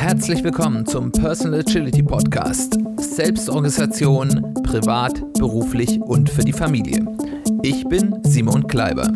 [0.00, 2.78] Herzlich willkommen zum Personal Agility Podcast.
[2.96, 7.04] Selbstorganisation, privat, beruflich und für die Familie.
[7.62, 9.12] Ich bin Simon Kleiber.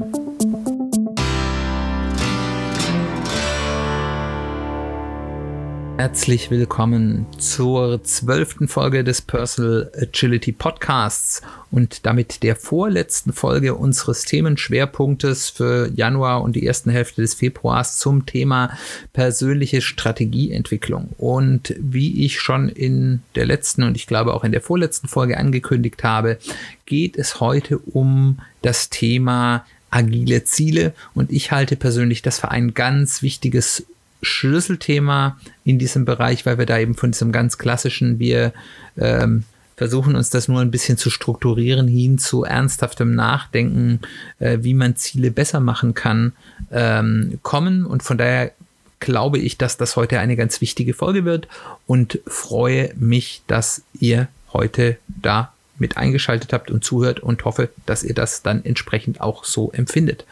[5.97, 11.41] Herzlich willkommen zur zwölften Folge des Personal Agility Podcasts
[11.71, 17.99] und damit der vorletzten Folge unseres Themenschwerpunktes für Januar und die ersten Hälfte des Februars
[17.99, 18.77] zum Thema
[19.13, 21.11] persönliche Strategieentwicklung.
[21.17, 25.39] Und wie ich schon in der letzten und ich glaube auch in der vorletzten Folge
[25.39, 26.39] angekündigt habe,
[26.87, 32.75] geht es heute um das Thema agile Ziele und ich halte persönlich das für ein
[32.75, 33.87] ganz wichtiges
[34.25, 38.53] Schlüsselthema in diesem Bereich, weil wir da eben von diesem ganz klassischen, wir
[38.97, 39.45] ähm,
[39.77, 44.01] versuchen uns das nur ein bisschen zu strukturieren, hin zu ernsthaftem Nachdenken,
[44.39, 46.33] äh, wie man Ziele besser machen kann,
[46.71, 47.85] ähm, kommen.
[47.85, 48.53] Und von daher
[49.01, 51.49] glaube ich, dass das heute eine ganz wichtige Folge wird
[51.87, 58.05] und freue mich, dass ihr heute da mit eingeschaltet habt und zuhört und hoffe, dass
[58.05, 60.25] ihr das dann entsprechend auch so empfindet.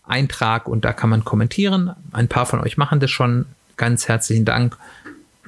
[0.04, 1.92] Eintrag und da kann man kommentieren.
[2.12, 3.46] Ein paar von euch machen das schon.
[3.78, 4.76] Ganz herzlichen Dank.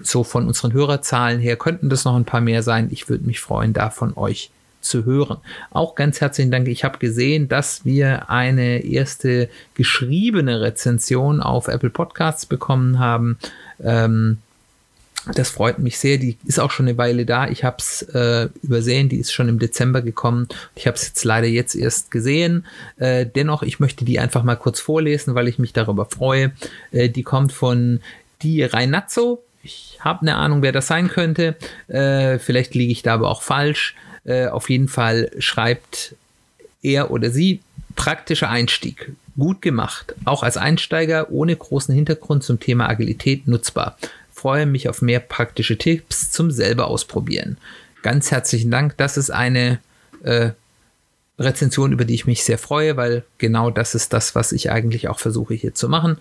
[0.03, 2.89] So von unseren Hörerzahlen her könnten das noch ein paar mehr sein.
[2.91, 4.51] Ich würde mich freuen, da von euch
[4.83, 5.39] zu hören.
[5.71, 6.69] Auch ganz herzlichen Dank.
[6.69, 13.39] Ich habe gesehen, dass wir eine erste geschriebene Rezension auf Apple Podcasts bekommen haben.
[13.83, 14.39] Ähm,
[15.35, 16.19] das freut mich sehr.
[16.19, 17.49] Die ist auch schon eine Weile da.
[17.49, 19.09] Ich habe es äh, übersehen.
[19.09, 20.49] Die ist schon im Dezember gekommen.
[20.75, 22.67] Ich habe es jetzt leider jetzt erst gesehen.
[22.97, 26.53] Äh, dennoch, ich möchte die einfach mal kurz vorlesen, weil ich mich darüber freue.
[26.91, 28.01] Äh, die kommt von
[28.43, 29.45] Di Reinazzo.
[29.63, 31.55] Ich habe eine Ahnung, wer das sein könnte.
[31.87, 33.95] Äh, vielleicht liege ich da aber auch falsch.
[34.25, 36.15] Äh, auf jeden Fall schreibt
[36.83, 37.61] er oder sie
[37.97, 39.13] praktischer Einstieg.
[39.37, 40.15] Gut gemacht.
[40.25, 43.97] Auch als Einsteiger ohne großen Hintergrund zum Thema Agilität nutzbar.
[44.33, 47.57] Freue mich auf mehr praktische Tipps zum selber ausprobieren.
[48.03, 48.97] Ganz herzlichen Dank.
[48.97, 49.79] Das ist eine
[50.23, 50.51] äh,
[51.39, 55.09] Rezension, über die ich mich sehr freue, weil genau das ist das, was ich eigentlich
[55.09, 56.19] auch versuche hier zu machen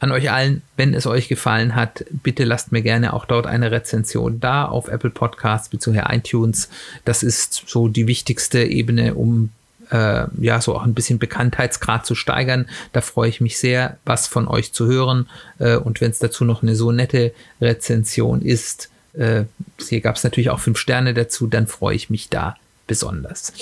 [0.00, 3.70] an euch allen, wenn es euch gefallen hat, bitte lasst mir gerne auch dort eine
[3.70, 6.02] Rezension da auf Apple Podcasts bzw.
[6.14, 6.68] iTunes.
[7.04, 9.50] Das ist so die wichtigste Ebene, um
[9.90, 12.68] äh, ja so auch ein bisschen Bekanntheitsgrad zu steigern.
[12.92, 15.28] Da freue ich mich sehr, was von euch zu hören.
[15.58, 19.44] Äh, und wenn es dazu noch eine so nette Rezension ist, äh,
[19.80, 23.52] hier gab es natürlich auch fünf Sterne dazu, dann freue ich mich da besonders.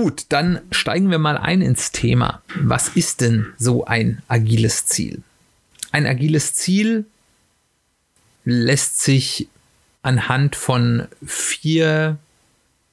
[0.00, 2.40] Gut, dann steigen wir mal ein ins Thema.
[2.54, 5.22] Was ist denn so ein agiles Ziel?
[5.90, 7.04] Ein agiles Ziel
[8.44, 9.48] lässt sich
[10.02, 12.16] anhand von vier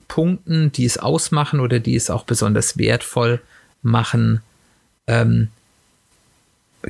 [0.07, 3.39] Punkten, die es ausmachen oder die es auch besonders wertvoll
[3.83, 4.41] machen,
[5.05, 5.49] ähm,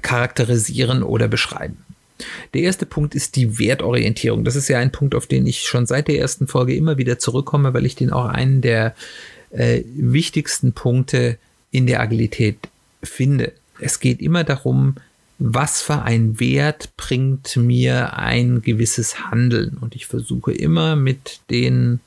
[0.02, 1.84] charakterisieren oder beschreiben.
[2.54, 4.46] Der erste Punkt ist die Wertorientierung.
[4.46, 7.20] Das ist ja ein Punkt, auf den ich schon seit der ersten Folge immer wieder
[7.20, 8.96] zurückkomme, weil ich den auch einen der
[9.56, 11.38] äh, wichtigsten Punkte
[11.72, 12.58] in der Agilität
[13.04, 13.54] finde.
[13.80, 14.96] Es geht immer darum,
[15.38, 19.78] was für ein Wert bringt mir ein gewisses Handeln.
[19.80, 22.00] Und ich versuche immer mit den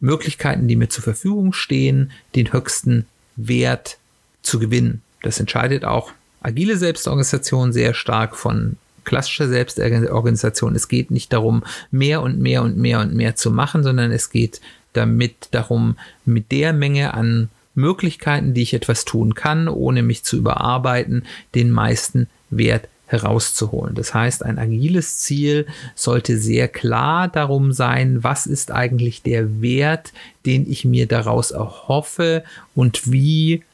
[0.00, 3.06] Möglichkeiten, die mir zur Verfügung stehen, den höchsten
[3.36, 3.98] Wert
[4.42, 5.02] zu gewinnen.
[5.22, 10.74] Das entscheidet auch agile Selbstorganisation sehr stark von klassischer Selbstorganisation.
[10.74, 14.30] Es geht nicht darum, mehr und mehr und mehr und mehr zu machen, sondern es
[14.30, 14.60] geht
[14.92, 20.36] damit darum, mit der Menge an Möglichkeiten, die ich etwas tun kann, ohne mich zu
[20.36, 21.24] überarbeiten,
[21.54, 23.94] den meisten Wert herauszuholen.
[23.94, 30.12] Das heißt, ein agiles Ziel sollte sehr klar darum sein, was ist eigentlich der Wert,
[30.46, 33.64] den ich mir daraus erhoffe und wie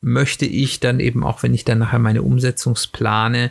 [0.00, 3.50] möchte ich dann eben auch, wenn ich dann nachher meine Umsetzungsplane,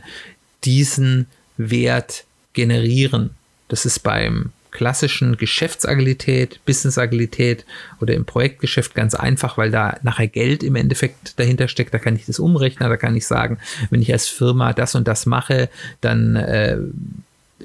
[0.64, 1.28] diesen
[1.58, 3.32] Wert generieren.
[3.68, 7.66] Das ist beim klassischen Geschäftsagilität, Businessagilität
[8.02, 11.94] oder im Projektgeschäft ganz einfach, weil da nachher Geld im Endeffekt dahinter steckt.
[11.94, 13.60] Da kann ich das umrechnen, da kann ich sagen,
[13.90, 15.70] wenn ich als Firma das und das mache,
[16.02, 16.78] dann äh,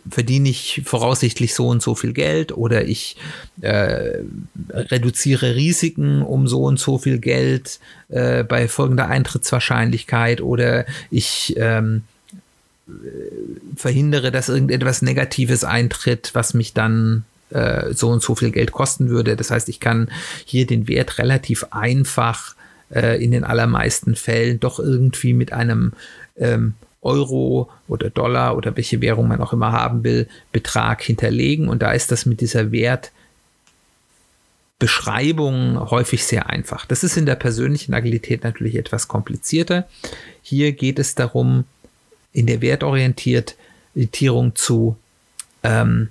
[0.09, 3.17] verdiene ich voraussichtlich so und so viel Geld oder ich
[3.63, 4.19] äh,
[4.71, 12.05] reduziere Risiken um so und so viel Geld äh, bei folgender Eintrittswahrscheinlichkeit oder ich ähm,
[13.77, 19.09] verhindere, dass irgendetwas Negatives eintritt, was mich dann äh, so und so viel Geld kosten
[19.09, 19.37] würde.
[19.37, 20.11] Das heißt, ich kann
[20.45, 22.55] hier den Wert relativ einfach
[22.91, 25.93] äh, in den allermeisten Fällen doch irgendwie mit einem
[26.37, 31.69] ähm, Euro oder Dollar oder welche Währung man auch immer haben will, Betrag hinterlegen.
[31.69, 32.73] Und da ist das mit dieser
[34.81, 36.87] Wertbeschreibung häufig sehr einfach.
[36.87, 39.87] Das ist in der persönlichen Agilität natürlich etwas komplizierter.
[40.43, 41.65] Hier geht es darum,
[42.33, 44.97] in der Wertorientierung zu
[45.63, 46.09] ähm,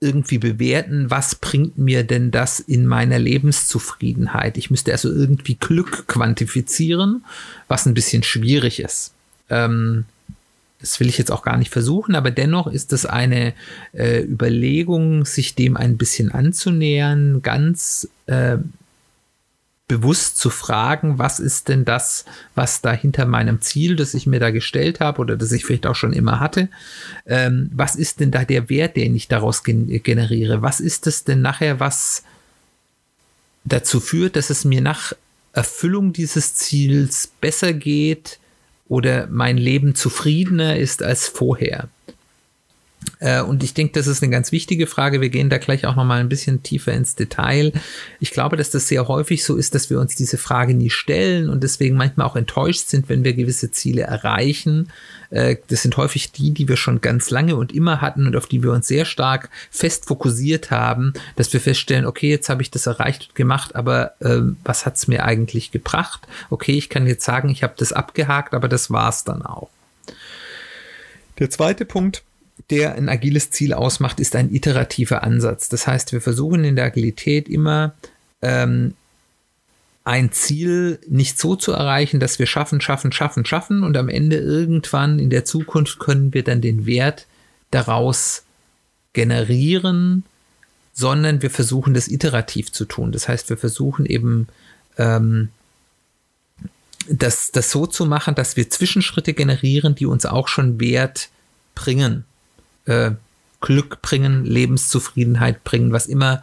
[0.00, 4.58] irgendwie bewerten, was bringt mir denn das in meiner Lebenszufriedenheit.
[4.58, 7.24] Ich müsste also irgendwie Glück quantifizieren,
[7.68, 9.12] was ein bisschen schwierig ist.
[9.48, 10.04] Ähm,
[10.80, 13.54] das will ich jetzt auch gar nicht versuchen, aber dennoch ist es eine
[13.92, 18.58] äh, Überlegung, sich dem ein bisschen anzunähern, ganz äh,
[19.86, 24.40] bewusst zu fragen, was ist denn das, was da hinter meinem Ziel, das ich mir
[24.40, 26.70] da gestellt habe oder das ich vielleicht auch schon immer hatte,
[27.26, 30.62] ähm, was ist denn da der Wert, den ich daraus gen generiere?
[30.62, 32.24] Was ist es denn nachher, was
[33.64, 35.12] dazu führt, dass es mir nach
[35.52, 38.38] Erfüllung dieses Ziels besser geht
[38.88, 41.88] oder mein Leben zufriedener ist als vorher?
[43.20, 45.20] Äh, und ich denke, das ist eine ganz wichtige Frage.
[45.20, 47.72] Wir gehen da gleich auch noch mal ein bisschen tiefer ins Detail.
[48.20, 51.48] Ich glaube, dass das sehr häufig so ist, dass wir uns diese Frage nie stellen
[51.48, 54.90] und deswegen manchmal auch enttäuscht sind, wenn wir gewisse Ziele erreichen.
[55.30, 58.46] Äh, das sind häufig die, die wir schon ganz lange und immer hatten und auf
[58.46, 62.70] die wir uns sehr stark fest fokussiert haben, dass wir feststellen, okay, jetzt habe ich
[62.70, 66.26] das erreicht und gemacht, aber äh, was hat es mir eigentlich gebracht?
[66.50, 69.70] Okay, ich kann jetzt sagen, ich habe das abgehakt, aber das war es dann auch.
[71.38, 72.22] Der zweite Punkt,
[72.70, 75.68] der ein agiles Ziel ausmacht, ist ein iterativer Ansatz.
[75.68, 77.94] Das heißt, wir versuchen in der Agilität immer
[78.42, 78.94] ähm,
[80.04, 84.36] ein Ziel nicht so zu erreichen, dass wir schaffen, schaffen, schaffen, schaffen und am Ende
[84.36, 87.26] irgendwann in der Zukunft können wir dann den Wert
[87.70, 88.44] daraus
[89.14, 90.24] generieren,
[90.92, 93.12] sondern wir versuchen das iterativ zu tun.
[93.12, 94.46] Das heißt, wir versuchen eben
[94.98, 95.48] ähm,
[97.08, 101.30] das, das so zu machen, dass wir Zwischenschritte generieren, die uns auch schon Wert
[101.74, 102.24] bringen
[102.86, 103.12] äh,
[103.60, 106.42] Glück bringen, Lebenszufriedenheit bringen, was immer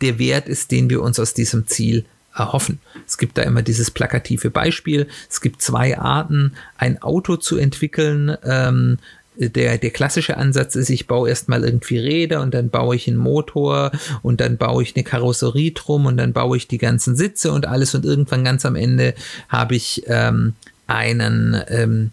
[0.00, 2.04] der Wert ist, den wir uns aus diesem Ziel
[2.34, 2.78] erhoffen.
[3.06, 5.08] Es gibt da immer dieses plakative Beispiel.
[5.28, 8.36] Es gibt zwei Arten, ein Auto zu entwickeln.
[8.44, 8.98] Ähm,
[9.38, 13.16] der, der klassische Ansatz ist, ich baue erstmal irgendwie Räder und dann baue ich einen
[13.16, 13.92] Motor
[14.22, 17.66] und dann baue ich eine Karosserie drum und dann baue ich die ganzen Sitze und
[17.66, 19.14] alles und irgendwann ganz am Ende
[19.48, 20.54] habe ich ähm,
[20.88, 22.10] einen ähm,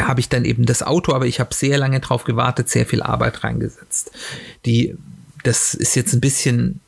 [0.00, 3.02] habe ich dann eben das Auto, aber ich habe sehr lange drauf gewartet, sehr viel
[3.02, 4.10] Arbeit reingesetzt.
[4.64, 4.96] Die,
[5.42, 6.80] das ist jetzt ein bisschen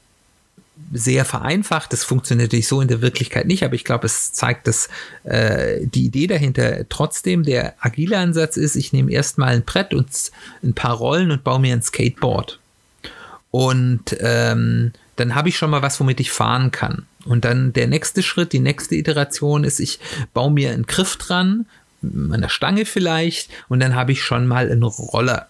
[0.93, 1.93] sehr vereinfacht.
[1.93, 4.88] Das funktioniert natürlich so in der Wirklichkeit nicht, aber ich glaube, es zeigt, dass
[5.25, 10.08] äh, die Idee dahinter trotzdem der agile Ansatz ist, ich nehme erstmal ein Brett und
[10.62, 12.58] ein paar Rollen und baue mir ein Skateboard.
[13.50, 17.06] Und ähm, dann habe ich schon mal was, womit ich fahren kann.
[17.25, 19.99] Und dann der nächste Schritt, die nächste Iteration ist, ich
[20.32, 21.66] baue mir einen Griff dran
[22.02, 25.48] einer Stange vielleicht und dann habe ich schon mal einen Roller.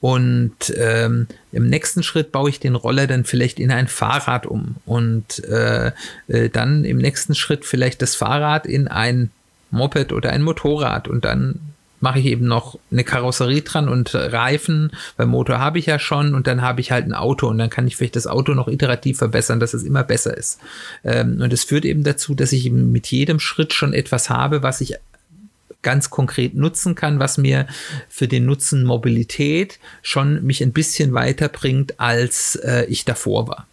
[0.00, 4.74] Und ähm, im nächsten Schritt baue ich den Roller dann vielleicht in ein Fahrrad um
[4.84, 5.92] und äh,
[6.26, 9.30] äh, dann im nächsten Schritt vielleicht das Fahrrad in ein
[9.70, 11.60] Moped oder ein Motorrad und dann
[12.00, 16.34] mache ich eben noch eine Karosserie dran und Reifen, weil Motor habe ich ja schon
[16.34, 18.66] und dann habe ich halt ein Auto und dann kann ich vielleicht das Auto noch
[18.66, 20.58] iterativ verbessern, dass es immer besser ist.
[21.04, 24.64] Ähm, und es führt eben dazu, dass ich eben mit jedem Schritt schon etwas habe,
[24.64, 24.96] was ich
[25.82, 27.66] ganz konkret nutzen kann, was mir
[28.08, 33.66] für den Nutzen Mobilität schon mich ein bisschen weiterbringt, als äh, ich davor war.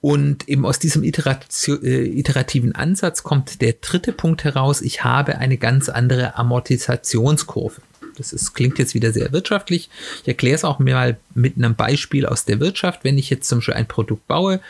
[0.00, 5.56] Und eben aus diesem äh, iterativen Ansatz kommt der dritte Punkt heraus, ich habe eine
[5.56, 7.80] ganz andere Amortisationskurve.
[8.16, 9.88] Das ist, klingt jetzt wieder sehr wirtschaftlich.
[10.22, 13.04] Ich erkläre es auch mal mit einem Beispiel aus der Wirtschaft.
[13.04, 14.60] Wenn ich jetzt zum Beispiel ein Produkt baue,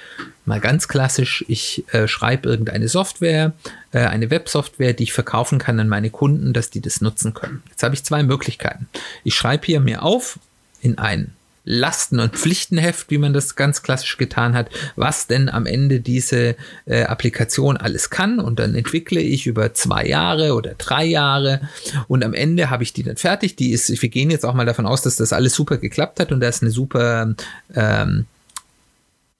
[0.45, 3.53] mal ganz klassisch, ich äh, schreibe irgendeine Software,
[3.93, 7.63] äh, eine Websoftware, die ich verkaufen kann an meine Kunden, dass die das nutzen können.
[7.71, 8.89] Jetzt habe ich zwei Möglichkeiten.
[9.25, 10.39] Ich schreibe hier mir auf
[10.81, 11.33] in ein
[11.65, 16.57] Lasten- und Pflichtenheft, wie man das ganz klassisch getan hat, was denn am Ende diese
[16.85, 18.39] äh, Applikation alles kann.
[18.39, 21.63] Und dann entwickle ich über zwei Jahre oder drei Jahre
[22.09, 23.57] und am Ende habe ich die dann fertig.
[23.57, 26.33] Die ist, wir gehen jetzt auch mal davon aus, dass das alles super geklappt hat
[26.33, 27.35] und da ist eine super
[27.75, 28.27] ähm,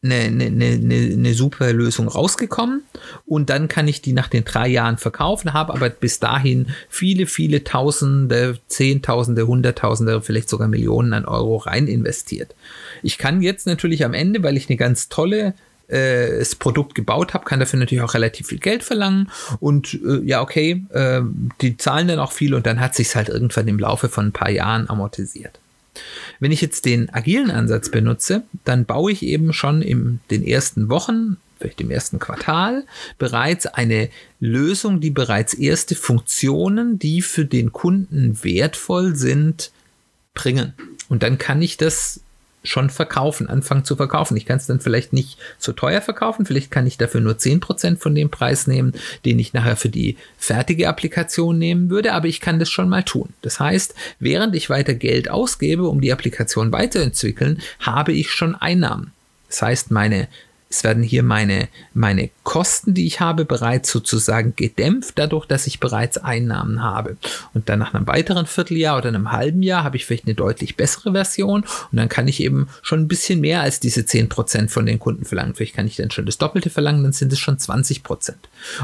[0.05, 2.83] eine, eine, eine, eine super Lösung rausgekommen
[3.27, 7.27] und dann kann ich die nach den drei Jahren verkaufen, habe aber bis dahin viele,
[7.27, 12.55] viele Tausende, Zehntausende, Hunderttausende, vielleicht sogar Millionen an Euro rein investiert.
[13.03, 15.55] Ich kann jetzt natürlich am Ende, weil ich eine ganz tolle
[15.89, 19.31] äh, das Produkt gebaut habe, kann dafür natürlich auch relativ viel Geld verlangen
[19.61, 21.23] und äh, ja, okay, äh,
[21.61, 24.33] die zahlen dann auch viel und dann hat sich halt irgendwann im Laufe von ein
[24.33, 25.61] paar Jahren amortisiert.
[26.41, 30.89] Wenn ich jetzt den agilen Ansatz benutze, dann baue ich eben schon in den ersten
[30.89, 32.85] Wochen vielleicht im ersten Quartal,
[33.19, 39.71] bereits eine Lösung, die bereits erste Funktionen, die für den Kunden wertvoll sind,
[40.35, 40.75] bringen.
[41.09, 42.21] Und dann kann ich das
[42.65, 44.37] schon verkaufen, anfangen zu verkaufen.
[44.37, 47.99] Ich kann es dann vielleicht nicht so teuer verkaufen, vielleicht kann ich dafür nur 10%
[47.99, 48.93] von dem Preis nehmen,
[49.25, 53.03] den ich nachher für die fertige Applikation nehmen würde, aber ich kann das schon mal
[53.03, 53.29] tun.
[53.43, 59.13] Das heißt, während ich weiter Geld ausgebe, um die Applikation weiterzuentwickeln, habe ich schon Einnahmen.
[59.49, 60.27] Das heißt, meine
[60.75, 65.79] es werden hier meine, meine Kosten, die ich habe, bereits sozusagen gedämpft, dadurch, dass ich
[65.79, 67.17] bereits Einnahmen habe.
[67.53, 70.77] Und dann nach einem weiteren Vierteljahr oder einem halben Jahr habe ich vielleicht eine deutlich
[70.77, 74.85] bessere Version und dann kann ich eben schon ein bisschen mehr als diese 10% von
[74.85, 75.55] den Kunden verlangen.
[75.55, 78.35] Vielleicht kann ich dann schon das Doppelte verlangen, dann sind es schon 20%.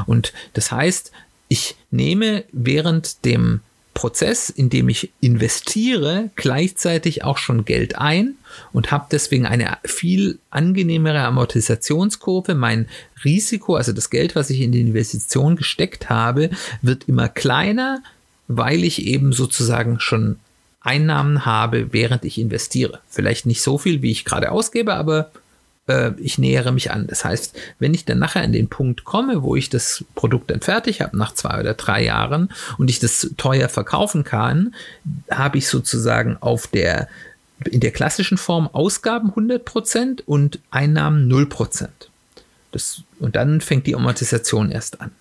[0.05, 1.11] Und das heißt,
[1.49, 3.59] ich nehme während dem
[3.93, 8.35] Prozess, in dem ich investiere, gleichzeitig auch schon Geld ein
[8.71, 12.55] und habe deswegen eine viel angenehmere Amortisationskurve.
[12.55, 12.87] Mein
[13.23, 16.49] Risiko, also das Geld, was ich in die Investition gesteckt habe,
[16.81, 18.01] wird immer kleiner,
[18.47, 20.37] weil ich eben sozusagen schon
[20.81, 22.99] Einnahmen habe, während ich investiere.
[23.07, 25.31] Vielleicht nicht so viel, wie ich gerade ausgebe, aber
[25.87, 27.07] äh, ich nähere mich an.
[27.07, 30.61] Das heißt, wenn ich dann nachher an den Punkt komme, wo ich das Produkt dann
[30.61, 34.75] fertig habe, nach zwei oder drei Jahren, und ich das teuer verkaufen kann,
[35.29, 37.07] habe ich sozusagen auf der
[37.69, 41.87] in der klassischen Form Ausgaben 100% und Einnahmen 0%.
[42.71, 45.11] Das, und dann fängt die Amortisation erst an.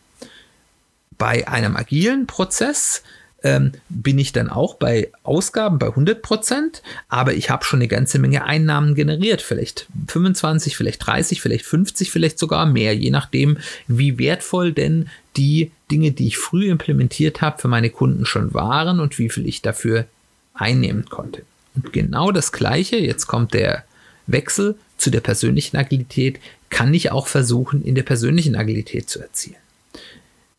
[1.19, 3.03] Bei einem agilen Prozess
[3.43, 7.89] ähm, bin ich dann auch bei Ausgaben bei 100 Prozent, aber ich habe schon eine
[7.89, 9.43] ganze Menge Einnahmen generiert.
[9.43, 15.71] Vielleicht 25, vielleicht 30, vielleicht 50, vielleicht sogar mehr, je nachdem, wie wertvoll denn die
[15.91, 19.63] Dinge, die ich früh implementiert habe, für meine Kunden schon waren und wie viel ich
[19.63, 20.07] dafür
[20.55, 21.43] einnehmen konnte.
[21.75, 23.85] Und genau das Gleiche, jetzt kommt der
[24.27, 29.57] Wechsel zu der persönlichen Agilität, kann ich auch versuchen, in der persönlichen Agilität zu erzielen.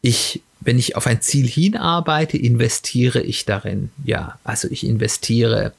[0.02, 3.90] Ich wenn ich auf ein Ziel hinarbeite, investiere ich darin.
[4.06, 5.74] Ja, also ich investiere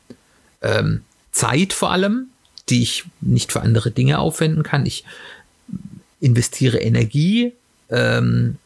[0.60, 2.26] ähm, Zeit vor allem,
[2.68, 4.84] die ich nicht für andere Dinge aufwenden kann.
[4.84, 5.04] Ich
[6.20, 7.52] investiere Energie,
[7.90, 8.58] ähm,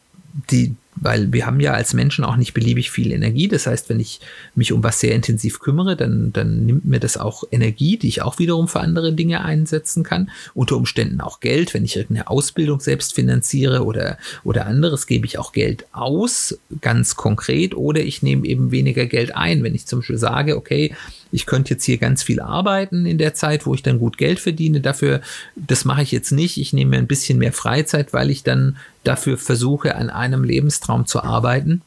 [0.50, 3.48] die, weil wir haben ja als Menschen auch nicht beliebig viel Energie.
[3.48, 4.20] Das heißt, wenn ich
[4.54, 8.22] mich um was sehr intensiv kümmere, dann, dann nimmt mir das auch Energie, die ich
[8.22, 10.30] auch wiederum für andere Dinge einsetzen kann.
[10.54, 15.38] Unter Umständen auch Geld, wenn ich irgendeine Ausbildung selbst finanziere oder, oder anderes, gebe ich
[15.38, 19.62] auch Geld aus, ganz konkret, oder ich nehme eben weniger Geld ein.
[19.62, 20.94] Wenn ich zum Beispiel sage, okay,
[21.32, 24.40] ich könnte jetzt hier ganz viel arbeiten in der Zeit, wo ich dann gut Geld
[24.40, 24.80] verdiene.
[24.80, 25.20] Dafür,
[25.54, 26.56] das mache ich jetzt nicht.
[26.58, 31.06] Ich nehme mir ein bisschen mehr Freizeit, weil ich dann dafür versuche, an einem Lebenstraum
[31.06, 31.82] zu arbeiten.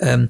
[0.00, 0.28] Ähm,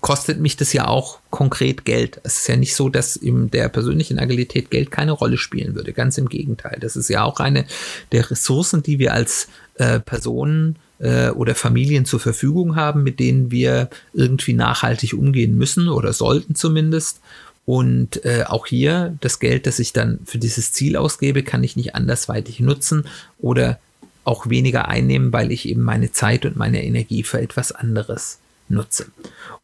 [0.00, 2.20] kostet mich das ja auch konkret Geld.
[2.22, 5.92] Es ist ja nicht so, dass in der persönlichen Agilität Geld keine Rolle spielen würde.
[5.92, 6.78] Ganz im Gegenteil.
[6.80, 7.66] Das ist ja auch eine
[8.12, 13.50] der Ressourcen, die wir als äh, Personen äh, oder Familien zur Verfügung haben, mit denen
[13.50, 17.20] wir irgendwie nachhaltig umgehen müssen oder sollten zumindest.
[17.64, 21.76] Und äh, auch hier das Geld, das ich dann für dieses Ziel ausgebe, kann ich
[21.76, 23.04] nicht andersweitig nutzen
[23.38, 23.80] oder
[24.24, 28.38] auch weniger einnehmen, weil ich eben meine Zeit und meine Energie für etwas anderes
[28.68, 29.06] nutze.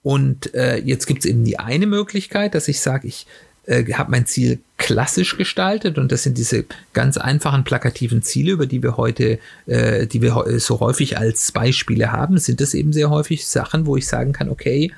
[0.03, 3.27] Und äh, jetzt gibt es eben die eine Möglichkeit, dass ich sage, ich
[3.66, 8.66] äh, habe mein Ziel klassisch gestaltet und das sind diese ganz einfachen plakativen Ziele, über
[8.66, 13.11] die wir heute, äh, die wir so häufig als Beispiele haben, sind das eben sehr
[13.11, 14.92] häufig Sachen, wo ich sagen kann, okay,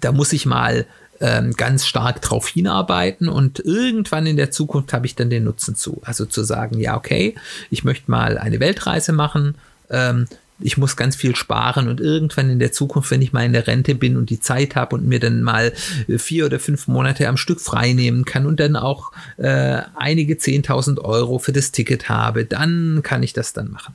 [0.00, 0.86] da muss ich mal
[1.20, 5.76] ähm, ganz stark drauf hinarbeiten und irgendwann in der Zukunft habe ich dann den Nutzen
[5.76, 6.00] zu.
[6.04, 7.34] Also zu sagen, ja, okay,
[7.70, 9.54] ich möchte mal eine Weltreise machen,
[9.90, 10.26] ähm,
[10.62, 13.66] ich muss ganz viel sparen und irgendwann in der Zukunft, wenn ich mal in der
[13.66, 15.72] Rente bin und die Zeit habe und mir dann mal
[16.08, 20.38] äh, vier oder fünf Monate am Stück frei nehmen kann und dann auch äh, einige
[20.38, 23.94] zehntausend Euro für das Ticket habe, dann kann ich das dann machen.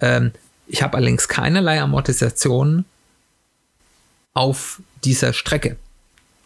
[0.00, 0.32] Ähm,
[0.66, 2.84] ich habe allerdings keinerlei Amortisation
[4.34, 5.76] auf dieser Strecke.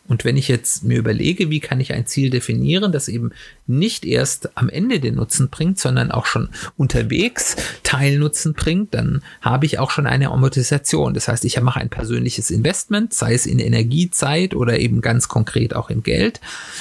[0.09, 3.30] Und wenn ich jetzt mir überlege, wie kann ich ein Ziel definieren, das eben
[3.66, 9.64] nicht erst am Ende den Nutzen bringt, sondern auch schon unterwegs Teilnutzen bringt, dann habe
[9.64, 11.14] ich auch schon eine Amortisation.
[11.14, 15.75] Das heißt, ich mache ein persönliches Investment, sei es in Energiezeit oder eben ganz konkret
[15.75, 16.40] auch in Geld.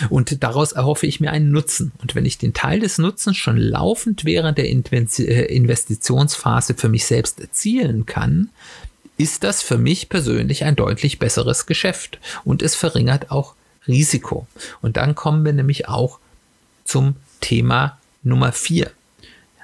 [0.09, 1.91] Und daraus erhoffe ich mir einen Nutzen.
[2.01, 7.05] Und wenn ich den Teil des Nutzens schon laufend während der äh, Investitionsphase für mich
[7.05, 8.49] selbst erzielen kann,
[9.21, 13.55] ist das für mich persönlich ein deutlich besseres Geschäft und es verringert auch
[13.87, 14.47] Risiko.
[14.81, 16.19] Und dann kommen wir nämlich auch
[16.85, 18.91] zum Thema Nummer vier.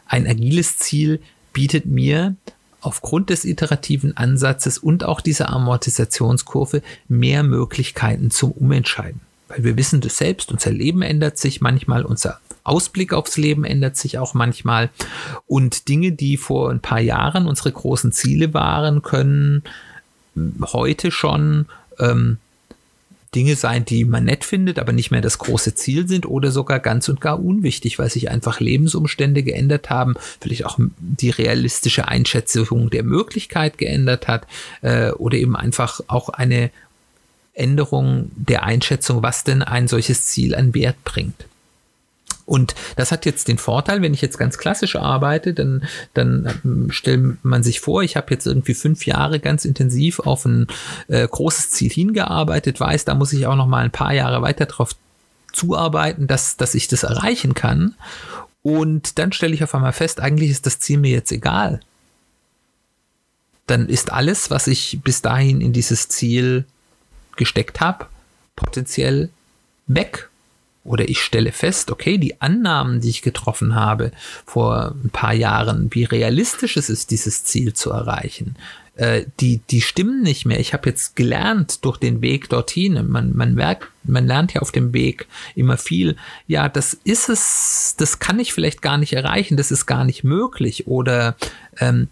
[0.06, 1.22] Ein agiles Ziel
[1.54, 2.36] bietet mir
[2.82, 9.22] aufgrund des iterativen Ansatzes und auch dieser Amortisationskurve mehr Möglichkeiten zum Umentscheiden.
[9.48, 13.98] Weil wir wissen das selbst, unser Leben ändert sich manchmal, unser Ausblick aufs Leben ändert
[13.98, 14.90] sich auch manchmal.
[15.46, 19.64] Und Dinge, die vor ein paar Jahren unsere großen Ziele waren, können
[20.62, 21.66] heute schon
[22.00, 22.38] ähm,
[23.36, 26.80] Dinge sein, die man nett findet, aber nicht mehr das große Ziel sind oder sogar
[26.80, 32.90] ganz und gar unwichtig, weil sich einfach Lebensumstände geändert haben, vielleicht auch die realistische Einschätzung
[32.90, 34.48] der Möglichkeit geändert hat
[34.82, 36.72] äh, oder eben einfach auch eine
[37.54, 41.46] Änderung der Einschätzung, was denn ein solches Ziel an Wert bringt.
[42.48, 46.92] Und das hat jetzt den Vorteil, wenn ich jetzt ganz klassisch arbeite, dann, dann ähm,
[46.92, 50.68] stellt man sich vor, ich habe jetzt irgendwie fünf Jahre ganz intensiv auf ein
[51.10, 54.66] äh, großes Ziel hingearbeitet, weiß, da muss ich auch noch mal ein paar Jahre weiter
[54.66, 54.96] drauf
[55.52, 57.96] zuarbeiten, dass, dass ich das erreichen kann.
[58.64, 61.82] Und dann stelle ich auf einmal fest, eigentlich ist das Ziel mir jetzt egal.
[63.66, 66.64] Dann ist alles, was ich bis dahin in dieses Ziel
[67.36, 68.06] gesteckt habe,
[68.56, 69.30] potenziell
[69.88, 70.27] weg
[70.88, 74.12] oder ich stelle fest, okay, die Annahmen, die ich getroffen habe
[74.46, 78.56] vor ein paar Jahren, wie realistisch es ist, dieses Ziel zu erreichen,
[78.98, 80.60] äh, die, die stimmen nicht mehr.
[80.60, 83.08] Ich habe jetzt gelernt durch den Weg dorthin.
[83.08, 86.16] Man, man merkt, man lernt ja auf dem Weg immer viel.
[86.48, 90.24] Ja, das ist es, das kann ich vielleicht gar nicht erreichen, das ist gar nicht
[90.24, 90.88] möglich.
[90.88, 91.36] Oder
[91.80, 92.08] ähm,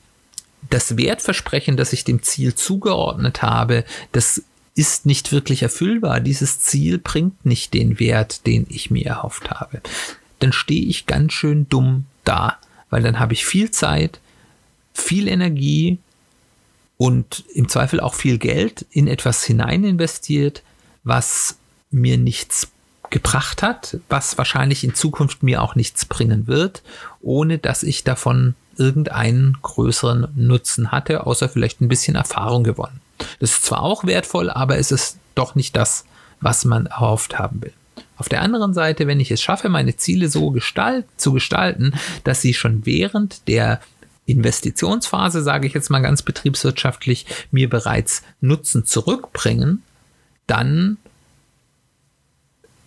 [0.70, 4.44] das Wertversprechen, das ich dem Ziel zugeordnet habe, das
[4.76, 6.20] ist nicht wirklich erfüllbar.
[6.20, 9.82] Dieses Ziel bringt nicht den Wert, den ich mir erhofft habe.
[10.40, 12.58] Dann stehe ich ganz schön dumm da,
[12.90, 14.20] weil dann habe ich viel Zeit,
[14.94, 15.98] viel Energie
[16.98, 20.62] und im Zweifel auch viel Geld in etwas hinein investiert,
[21.04, 21.58] was
[21.90, 22.70] mir nichts
[23.10, 26.84] gebracht hat, was wahrscheinlich in Zukunft mir auch nichts bringen wird,
[27.22, 33.00] ohne dass ich davon irgendeinen größeren Nutzen hatte, außer vielleicht ein bisschen Erfahrung gewonnen.
[33.40, 36.06] Das ist zwar auch wertvoll, aber es ist doch nicht das,
[36.42, 37.74] was man erhofft haben will.
[38.18, 41.94] Auf der anderen Seite, wenn ich es schaffe, meine Ziele so gestalt, zu gestalten,
[42.24, 43.82] dass sie schon während der
[44.26, 49.84] Investitionsphase, sage ich jetzt mal ganz betriebswirtschaftlich, mir bereits Nutzen zurückbringen,
[50.48, 50.98] dann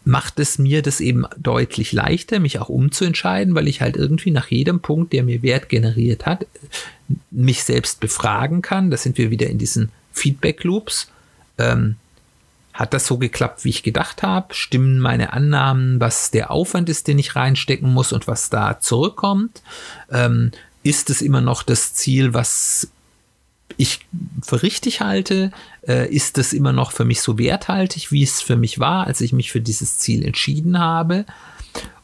[0.04, 4.48] macht es mir das eben deutlich leichter, mich auch umzuentscheiden, weil ich halt irgendwie nach
[4.48, 6.46] jedem Punkt, der mir Wert generiert hat,
[7.30, 8.90] mich selbst befragen kann.
[8.90, 11.10] Da sind wir wieder in diesen Feedback Loops.
[11.58, 11.96] Ähm,
[12.78, 14.54] hat das so geklappt, wie ich gedacht habe?
[14.54, 19.62] Stimmen meine Annahmen, was der Aufwand ist, den ich reinstecken muss und was da zurückkommt?
[20.12, 20.52] Ähm,
[20.84, 22.88] ist es immer noch das Ziel, was
[23.76, 24.06] ich
[24.42, 25.50] für richtig halte?
[25.86, 29.20] Äh, ist es immer noch für mich so werthaltig, wie es für mich war, als
[29.20, 31.26] ich mich für dieses Ziel entschieden habe?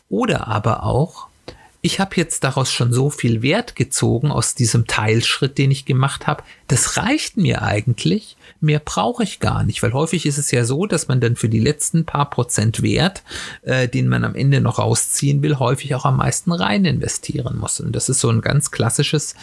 [0.08, 1.28] Oder aber auch,
[1.84, 6.26] ich habe jetzt daraus schon so viel Wert gezogen aus diesem Teilschritt, den ich gemacht
[6.26, 6.42] habe.
[6.66, 8.38] Das reicht mir eigentlich.
[8.58, 11.50] Mehr brauche ich gar nicht, weil häufig ist es ja so, dass man dann für
[11.50, 13.22] die letzten paar Prozent Wert,
[13.64, 17.80] äh, den man am Ende noch rausziehen will, häufig auch am meisten rein investieren muss.
[17.80, 19.34] Und das ist so ein ganz klassisches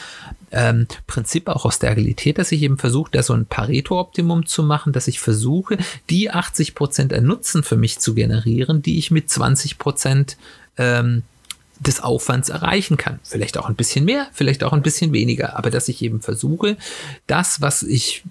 [0.50, 4.64] ähm, Prinzip auch aus der Agilität, dass ich eben versuche, da so ein Pareto-Optimum zu
[4.64, 5.78] machen, dass ich versuche,
[6.10, 10.38] die 80 Prozent an Nutzen für mich zu generieren, die ich mit 20 Prozent
[10.78, 11.22] ähm,
[11.82, 13.20] des Aufwands erreichen kann.
[13.24, 16.78] Vielleicht auch ein bisschen mehr, vielleicht auch ein bisschen weniger, aber dass ich eben versuche,
[17.28, 18.24] das, was ich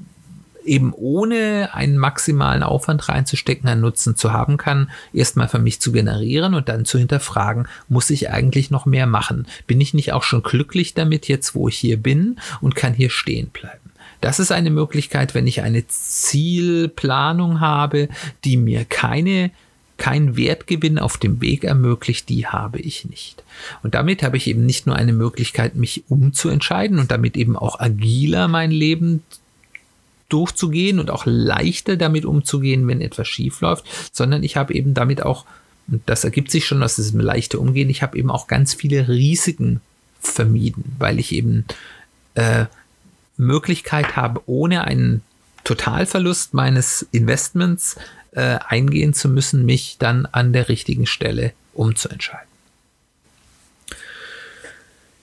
[0.64, 5.90] eben ohne einen maximalen Aufwand reinzustecken, einen Nutzen zu haben kann, erstmal für mich zu
[5.90, 9.46] generieren und dann zu hinterfragen, muss ich eigentlich noch mehr machen?
[9.66, 13.10] Bin ich nicht auch schon glücklich damit jetzt, wo ich hier bin und kann hier
[13.10, 13.90] stehen bleiben?
[14.20, 18.08] Das ist eine Möglichkeit, wenn ich eine Zielplanung habe,
[18.44, 19.50] die mir keine
[20.00, 23.44] kein Wertgewinn auf dem Weg ermöglicht, die habe ich nicht.
[23.82, 27.78] Und damit habe ich eben nicht nur eine Möglichkeit, mich umzuentscheiden und damit eben auch
[27.78, 29.22] agiler mein Leben
[30.30, 35.22] durchzugehen und auch leichter damit umzugehen, wenn etwas schief läuft, sondern ich habe eben damit
[35.22, 35.44] auch,
[35.86, 39.06] und das ergibt sich schon aus diesem leichten Umgehen, ich habe eben auch ganz viele
[39.06, 39.82] Risiken
[40.18, 41.66] vermieden, weil ich eben
[42.36, 42.64] äh,
[43.36, 45.20] Möglichkeit habe, ohne einen
[45.64, 47.96] Totalverlust meines Investments
[48.32, 52.48] äh, eingehen zu müssen, mich dann an der richtigen Stelle umzuentscheiden.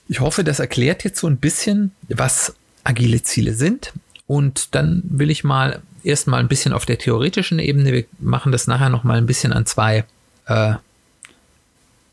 [0.08, 3.92] Ich hoffe, das erklärt jetzt so ein bisschen, was agile Ziele sind.
[4.26, 8.66] Und dann will ich mal erstmal ein bisschen auf der theoretischen Ebene, wir machen das
[8.66, 10.04] nachher noch mal ein bisschen an zwei
[10.46, 10.74] äh,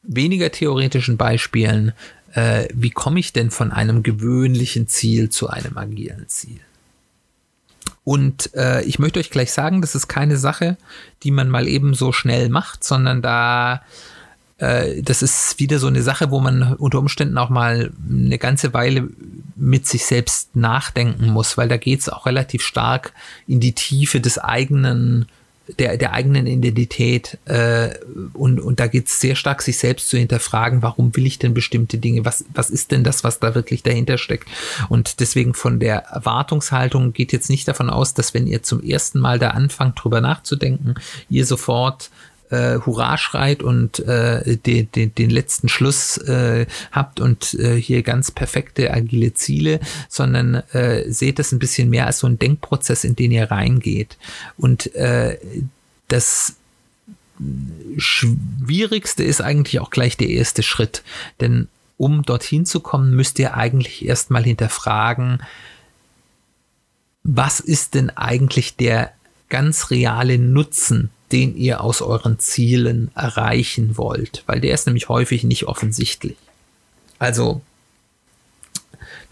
[0.04, 1.94] weniger theoretischen Beispielen.
[2.34, 6.60] Äh, wie komme ich denn von einem gewöhnlichen Ziel zu einem agilen Ziel?
[8.06, 10.78] Und äh, ich möchte euch gleich sagen, das ist keine Sache,
[11.24, 13.82] die man mal eben so schnell macht, sondern da
[14.58, 18.74] äh, das ist wieder so eine Sache, wo man unter Umständen auch mal eine ganze
[18.74, 19.10] Weile
[19.56, 23.14] mit sich selbst nachdenken muss, weil da geht es auch relativ stark
[23.48, 25.26] in die Tiefe des eigenen
[25.80, 27.90] der, der eigenen Identität äh,
[28.34, 31.54] und, und da geht es sehr stark, sich selbst zu hinterfragen, warum will ich denn
[31.54, 34.48] bestimmte Dinge, was, was ist denn das, was da wirklich dahinter steckt.
[34.90, 39.20] Und deswegen von der Erwartungshaltung geht jetzt nicht davon aus, dass wenn ihr zum ersten
[39.20, 40.96] Mal da anfangt, drüber nachzudenken,
[41.30, 42.10] ihr sofort
[42.50, 48.04] äh, Hurra schreit und äh, den, den, den letzten Schluss äh, habt und äh, hier
[48.04, 49.80] ganz perfekte agile Ziele,
[50.10, 54.18] sondern äh, seht es ein bisschen mehr als so ein Denkprozess, in den ihr reingeht.
[54.58, 55.38] Und äh,
[56.08, 56.56] das
[57.98, 61.04] Schwierigste ist eigentlich auch gleich der erste Schritt,
[61.42, 65.42] denn um dorthin zu kommen, müsst ihr eigentlich erstmal hinterfragen,
[67.24, 69.12] was ist denn eigentlich der
[69.50, 75.44] ganz reale Nutzen den ihr aus euren Zielen erreichen wollt, weil der ist nämlich häufig
[75.44, 76.38] nicht offensichtlich.
[77.20, 77.60] Also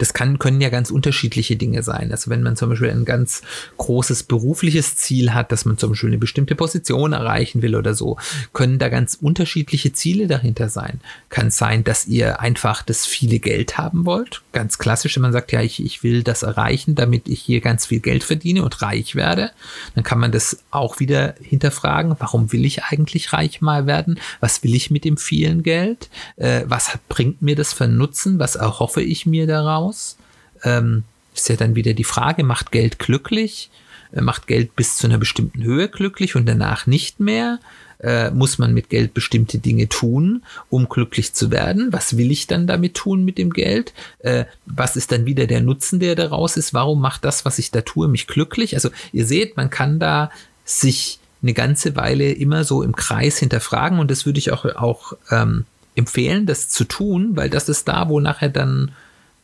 [0.04, 2.12] das kann, können ja ganz unterschiedliche Dinge sein.
[2.12, 3.42] Also wenn man zum Beispiel ein ganz
[3.78, 8.18] großes berufliches Ziel hat, dass man zum Beispiel eine bestimmte Position erreichen will oder so,
[8.52, 11.00] können da ganz unterschiedliche Ziele dahinter sein.
[11.30, 14.42] Kann sein, dass ihr einfach das viele Geld haben wollt.
[14.52, 17.86] Ganz klassisch, wenn man sagt, ja, ich, ich will das erreichen, damit ich hier ganz
[17.86, 19.52] viel Geld verdiene und reich werde.
[19.96, 22.18] Dann kann man das auch wieder hinterfragen.
[22.20, 24.20] Warum will ich eigentlich reich mal werden?
[24.42, 26.10] Was will ich mit dem vielen Geld?
[26.36, 28.38] Äh, was bringt mir das für Nutzen?
[28.38, 29.93] Was erhoffe ich mir daraus?
[29.94, 30.18] Aus.
[30.64, 31.04] Ähm,
[31.36, 33.70] ist ja dann wieder die Frage, macht Geld glücklich?
[34.12, 37.60] Äh, macht Geld bis zu einer bestimmten Höhe glücklich und danach nicht mehr?
[38.00, 41.94] Äh, muss man mit Geld bestimmte Dinge tun, um glücklich zu werden?
[41.94, 43.94] Was will ich dann damit tun mit dem Geld?
[44.20, 46.74] Äh, was ist dann wieder der Nutzen, der daraus ist?
[46.74, 48.76] Warum macht das, was ich da tue, mich glücklich?
[48.76, 50.32] Also ihr seht, man kann da
[50.66, 55.14] sich eine ganze Weile immer so im Kreis hinterfragen und das würde ich auch, auch
[55.30, 58.92] ähm, empfehlen, das zu tun, weil das ist da, wo nachher dann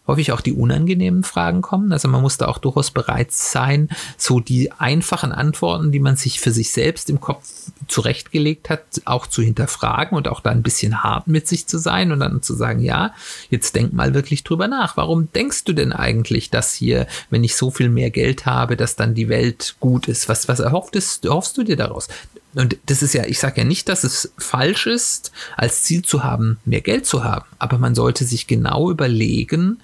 [0.10, 1.92] häufig auch die unangenehmen Fragen kommen.
[1.94, 6.40] Also man muss da auch durchaus bereit sein, so die einfachen Antworten, die man sich
[6.40, 7.44] für sich selbst im Kopf
[7.88, 12.12] zurechtgelegt hat, auch zu hinterfragen und auch da ein bisschen hart mit sich zu sein
[12.12, 13.14] und dann zu sagen, ja,
[13.50, 14.98] jetzt denk mal wirklich drüber nach.
[14.98, 18.96] Warum denkst du denn eigentlich, dass hier, wenn ich so viel mehr Geld habe, dass
[18.96, 20.28] dann die Welt gut ist?
[20.28, 22.08] Was, was erhoffst, erhoffst du dir daraus?
[22.56, 26.24] Und das ist ja, ich sage ja nicht, dass es falsch ist, als Ziel zu
[26.24, 29.80] haben, mehr Geld zu haben, aber man sollte sich genau überlegen,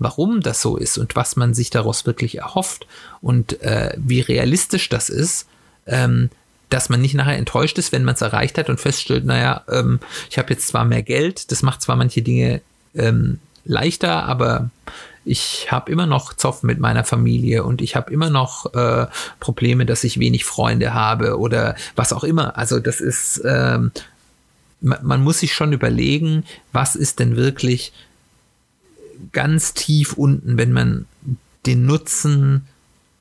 [0.00, 2.86] warum das so ist und was man sich daraus wirklich erhofft
[3.20, 5.46] und äh, wie realistisch das ist,
[5.86, 6.30] ähm,
[6.70, 10.00] dass man nicht nachher enttäuscht ist, wenn man es erreicht hat und feststellt, naja, ähm,
[10.30, 12.62] ich habe jetzt zwar mehr Geld, das macht zwar manche Dinge
[12.94, 14.70] ähm, leichter, aber
[15.24, 19.06] ich habe immer noch Zoff mit meiner Familie und ich habe immer noch äh,
[19.38, 22.56] Probleme, dass ich wenig Freunde habe oder was auch immer.
[22.56, 23.92] Also das ist, ähm,
[24.80, 27.92] man, man muss sich schon überlegen, was ist denn wirklich
[29.32, 31.06] ganz tief unten, wenn man
[31.66, 32.66] den Nutzen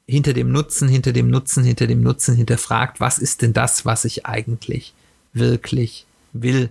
[0.07, 4.05] hinter dem Nutzen, hinter dem Nutzen, hinter dem Nutzen hinterfragt, was ist denn das, was
[4.05, 4.93] ich eigentlich
[5.33, 6.69] wirklich will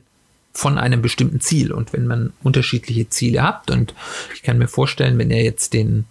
[0.52, 1.72] von einem bestimmten Ziel.
[1.72, 3.94] Und wenn man unterschiedliche Ziele habt, und
[4.34, 6.04] ich kann mir vorstellen, wenn ihr jetzt den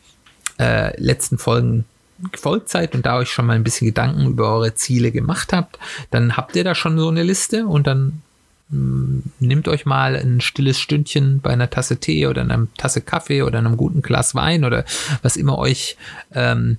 [0.58, 1.86] äh, letzten Folgen
[2.32, 5.78] gefolgt seid und da euch schon mal ein bisschen Gedanken über eure Ziele gemacht habt,
[6.10, 8.22] dann habt ihr da schon so eine Liste und dann
[8.70, 13.60] nehmt euch mal ein stilles Stündchen bei einer Tasse Tee oder einer Tasse Kaffee oder
[13.60, 14.84] einem guten Glas Wein oder
[15.22, 15.96] was immer euch
[16.34, 16.78] ähm,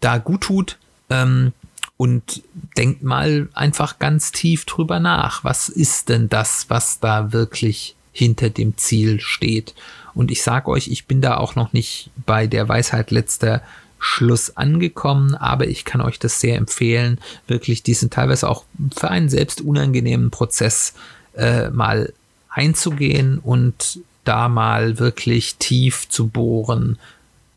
[0.00, 0.78] da gut tut
[1.08, 1.52] ähm,
[1.96, 2.42] und
[2.76, 5.44] denkt mal einfach ganz tief drüber nach.
[5.44, 9.74] Was ist denn das, was da wirklich hinter dem Ziel steht?
[10.14, 13.62] Und ich sage euch, ich bin da auch noch nicht bei der Weisheit letzter
[14.04, 19.28] Schluss angekommen, aber ich kann euch das sehr empfehlen, wirklich diesen teilweise auch für einen
[19.28, 20.94] selbst unangenehmen Prozess
[21.36, 22.12] äh, mal
[22.50, 26.98] einzugehen und da mal wirklich tief zu bohren,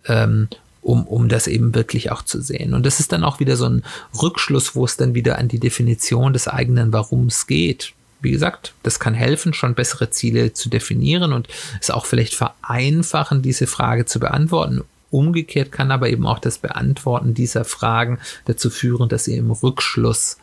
[0.05, 0.47] ähm,
[0.83, 2.75] um, um das eben wirklich auch zu sehen.
[2.75, 3.83] Und das ist dann auch wieder so ein
[4.21, 7.93] Rückschluss, wo es dann wieder an die Definition des eigenen Warums geht.
[8.21, 11.47] Wie gesagt, das kann helfen, schon bessere Ziele zu definieren und
[11.81, 17.33] es auch vielleicht vereinfachen, diese Frage zu beantworten Umgekehrt kann aber eben auch das Beantworten
[17.33, 20.37] dieser Fragen dazu führen, dass ihr im Rückschluss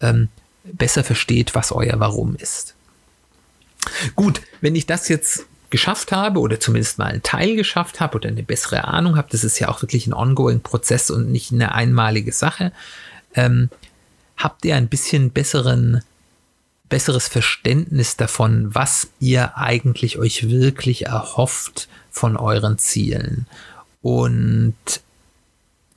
[0.00, 0.28] ähm,
[0.64, 2.74] besser versteht, was euer Warum ist.
[4.16, 8.28] Gut, wenn ich das jetzt geschafft habe oder zumindest mal einen Teil geschafft habe oder
[8.28, 11.74] eine bessere Ahnung habe, das ist ja auch wirklich ein ongoing Prozess und nicht eine
[11.74, 12.72] einmalige Sache,
[13.34, 13.70] ähm,
[14.36, 16.02] habt ihr ein bisschen besseren
[16.88, 23.46] besseres Verständnis davon, was ihr eigentlich euch wirklich erhofft von euren Zielen.
[24.02, 24.74] Und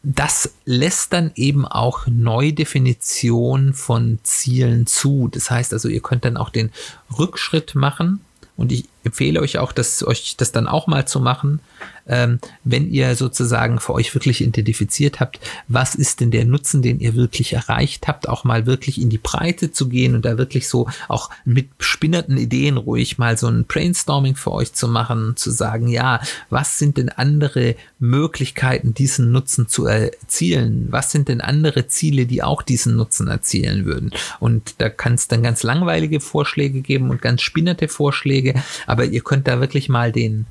[0.03, 5.27] das lässt dann eben auch Neudefinition von Zielen zu.
[5.31, 6.71] Das heißt also, ihr könnt dann auch den
[7.17, 8.21] Rückschritt machen.
[8.57, 11.59] Und ich, empfehle euch auch, dass euch das dann auch mal zu machen,
[12.07, 16.99] ähm, wenn ihr sozusagen für euch wirklich identifiziert habt, was ist denn der Nutzen, den
[16.99, 20.67] ihr wirklich erreicht habt, auch mal wirklich in die Breite zu gehen und da wirklich
[20.67, 25.51] so auch mit spinnerten Ideen ruhig mal so ein Brainstorming für euch zu machen, zu
[25.51, 30.87] sagen, ja, was sind denn andere Möglichkeiten, diesen Nutzen zu erzielen?
[30.89, 34.11] Was sind denn andere Ziele, die auch diesen Nutzen erzielen würden?
[34.39, 38.55] Und da kann es dann ganz langweilige Vorschläge geben und ganz spinnerte Vorschläge,
[38.91, 40.47] aber ihr könnt da wirklich mal den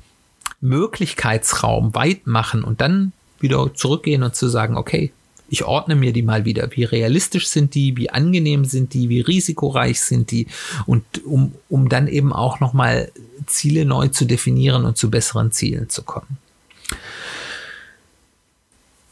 [0.61, 5.11] Möglichkeitsraum weit machen und dann wieder zurückgehen und zu sagen, okay,
[5.47, 6.67] ich ordne mir die mal wieder.
[6.71, 7.95] Wie realistisch sind die?
[7.97, 9.09] Wie angenehm sind die?
[9.09, 10.47] Wie risikoreich sind die?
[10.87, 13.11] Und um, um dann eben auch nochmal
[13.45, 16.39] Ziele neu zu definieren und zu besseren Zielen zu kommen.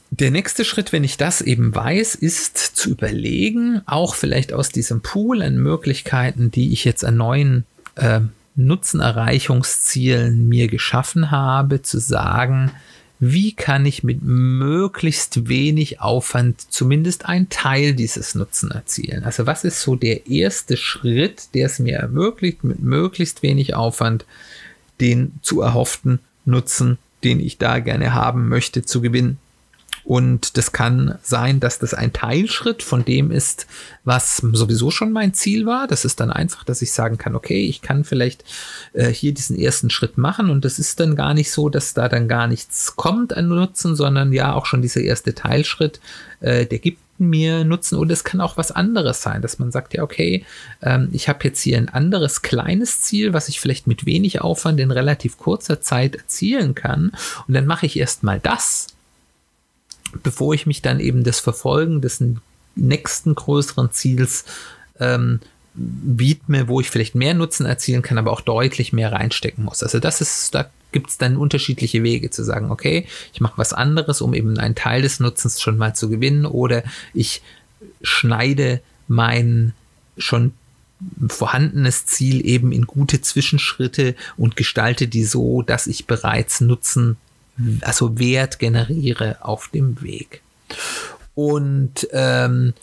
[0.09, 5.01] Der nächste Schritt, wenn ich das eben weiß, ist zu überlegen, auch vielleicht aus diesem
[5.01, 8.21] Pool an Möglichkeiten, die ich jetzt an neuen äh,
[8.59, 12.71] Nutzenerreichungszielen mir geschaffen habe, zu sagen,
[13.19, 19.25] wie kann ich mit möglichst wenig Aufwand zumindest einen Teil dieses Nutzen erzielen?
[19.25, 24.25] Also was ist so der erste Schritt, der es mir ermöglicht, mit möglichst wenig Aufwand
[25.01, 29.37] den zu erhofften Nutzen, den ich da gerne haben möchte, zu gewinnen?
[30.09, 33.67] Und das kann sein, dass das ein Teilschritt von dem ist,
[34.05, 35.85] was sowieso schon mein Ziel war.
[35.85, 38.43] Das ist dann einfach, dass ich sagen kann, okay, ich kann vielleicht
[38.93, 40.49] äh, hier diesen ersten Schritt machen.
[40.49, 43.95] Und das ist dann gar nicht so, dass da dann gar nichts kommt an Nutzen,
[43.95, 45.99] sondern ja auch schon dieser erste Teilschritt,
[46.39, 47.99] äh, der gibt mir Nutzen.
[47.99, 50.43] Und es kann auch was anderes sein, dass man sagt, ja, okay,
[50.81, 54.79] ähm, ich habe jetzt hier ein anderes kleines Ziel, was ich vielleicht mit wenig Aufwand
[54.79, 57.11] in relativ kurzer Zeit erzielen kann.
[57.47, 58.87] Und dann mache ich erstmal das
[60.23, 62.23] bevor ich mich dann eben das Verfolgen des
[62.75, 64.45] nächsten größeren Ziels
[64.99, 65.39] ähm,
[65.73, 69.83] widme, wo ich vielleicht mehr Nutzen erzielen kann, aber auch deutlich mehr reinstecken muss.
[69.83, 73.73] Also das ist, da gibt es dann unterschiedliche Wege zu sagen, okay, ich mache was
[73.73, 77.41] anderes, um eben einen Teil des Nutzens schon mal zu gewinnen, oder ich
[78.01, 79.73] schneide mein
[80.17, 80.53] schon
[81.29, 87.17] vorhandenes Ziel eben in gute Zwischenschritte und gestalte die so, dass ich bereits Nutzen
[87.81, 90.41] also Wert generiere auf dem Weg.
[91.35, 92.73] Und ähm,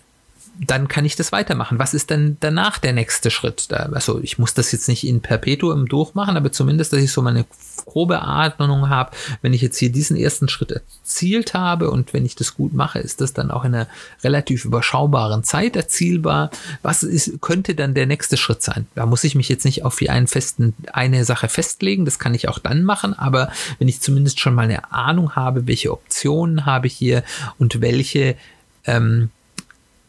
[0.58, 1.78] dann kann ich das weitermachen.
[1.78, 3.72] Was ist denn danach der nächste Schritt?
[3.72, 7.44] Also ich muss das jetzt nicht in Perpetuum durchmachen, aber zumindest, dass ich so meine
[7.84, 9.10] grobe Ordnung habe.
[9.42, 12.98] Wenn ich jetzt hier diesen ersten Schritt erzielt habe und wenn ich das gut mache,
[12.98, 13.88] ist das dann auch in einer
[14.24, 16.50] relativ überschaubaren Zeit erzielbar.
[16.82, 18.86] Was ist, könnte dann der nächste Schritt sein?
[18.94, 22.04] Da muss ich mich jetzt nicht auf einen festen, eine Sache festlegen.
[22.04, 23.14] Das kann ich auch dann machen.
[23.14, 27.24] Aber wenn ich zumindest schon mal eine Ahnung habe, welche Optionen habe ich hier
[27.58, 28.36] und welche
[28.84, 29.30] ähm,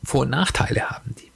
[0.07, 1.29] vor- und Nachteile haben die.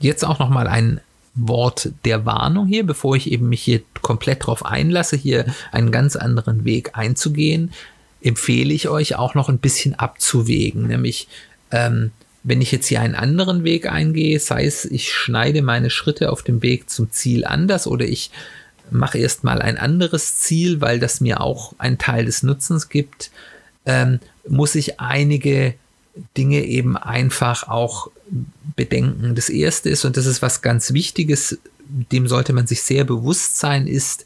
[0.00, 1.00] Jetzt auch noch mal ein
[1.36, 6.16] Wort der Warnung hier, bevor ich eben mich hier komplett darauf einlasse, hier einen ganz
[6.16, 7.72] anderen Weg einzugehen,
[8.20, 11.28] empfehle ich euch auch noch ein bisschen abzuwägen, nämlich
[11.70, 12.10] ähm,
[12.42, 16.42] wenn ich jetzt hier einen anderen Weg eingehe, sei es, ich schneide meine Schritte auf
[16.42, 18.32] dem Weg zum Ziel anders oder ich
[18.90, 23.30] mache erstmal ein anderes Ziel, weil das mir auch einen Teil des Nutzens gibt,
[23.86, 25.74] ähm, muss ich einige
[26.36, 28.10] Dinge eben einfach auch
[28.76, 29.34] bedenken.
[29.34, 33.58] Das erste ist, und das ist was ganz Wichtiges, dem sollte man sich sehr bewusst
[33.58, 34.24] sein, ist,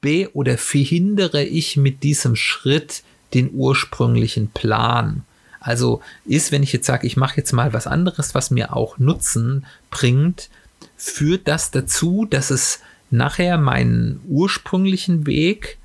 [0.00, 3.02] be- oder verhindere ich mit diesem Schritt
[3.34, 5.24] den ursprünglichen Plan.
[5.60, 8.98] Also ist, wenn ich jetzt sage, ich mache jetzt mal was anderes, was mir auch
[8.98, 10.50] Nutzen bringt,
[10.96, 15.78] führt das dazu, dass es nachher meinen ursprünglichen Weg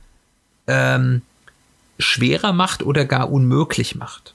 [0.67, 1.21] ähm,
[1.99, 4.33] schwerer macht oder gar unmöglich macht.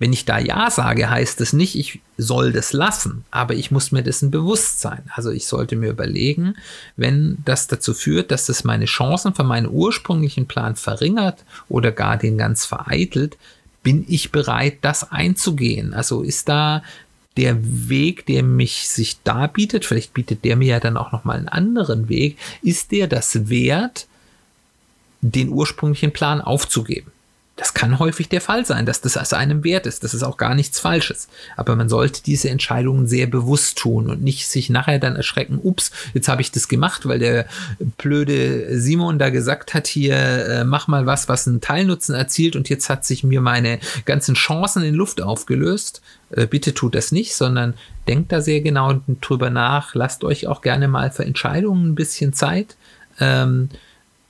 [0.00, 3.90] Wenn ich da Ja sage, heißt es nicht, ich soll das lassen, aber ich muss
[3.90, 5.02] mir dessen bewusst sein.
[5.14, 6.54] Also ich sollte mir überlegen,
[6.96, 12.16] wenn das dazu führt, dass es meine Chancen für meinen ursprünglichen Plan verringert oder gar
[12.16, 13.36] den ganz vereitelt,
[13.82, 15.92] bin ich bereit, das einzugehen.
[15.94, 16.84] Also ist da
[17.36, 17.56] der
[17.88, 21.36] Weg, der mich sich da bietet, vielleicht bietet der mir ja dann auch noch mal
[21.36, 24.06] einen anderen Weg, ist der das wert,
[25.22, 27.10] den ursprünglichen Plan aufzugeben?
[27.58, 30.04] Das kann häufig der Fall sein, dass das als einem wert ist.
[30.04, 31.26] Das ist auch gar nichts Falsches.
[31.56, 35.90] Aber man sollte diese Entscheidungen sehr bewusst tun und nicht sich nachher dann erschrecken, ups,
[36.14, 37.46] jetzt habe ich das gemacht, weil der
[37.96, 42.68] blöde Simon da gesagt hat, hier äh, mach mal was, was einen Teilnutzen erzielt und
[42.68, 46.00] jetzt hat sich mir meine ganzen Chancen in Luft aufgelöst.
[46.30, 47.74] Äh, bitte tut das nicht, sondern
[48.06, 49.96] denkt da sehr genau drüber nach.
[49.96, 52.76] Lasst euch auch gerne mal für Entscheidungen ein bisschen Zeit.
[53.18, 53.68] Ähm,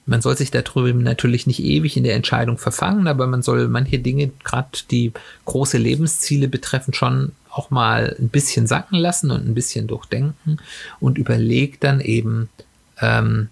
[0.08, 3.98] man soll sich darüber natürlich nicht ewig in der Entscheidung verfangen, aber man soll manche
[3.98, 5.12] Dinge, gerade die
[5.44, 10.58] große Lebensziele betreffen, schon auch mal ein bisschen sacken lassen und ein bisschen durchdenken
[10.98, 12.48] und überlegt dann eben,
[13.00, 13.48] ähm,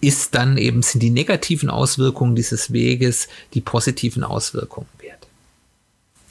[0.00, 5.26] ist dann eben, sind die negativen Auswirkungen dieses Weges die positiven Auswirkungen wert.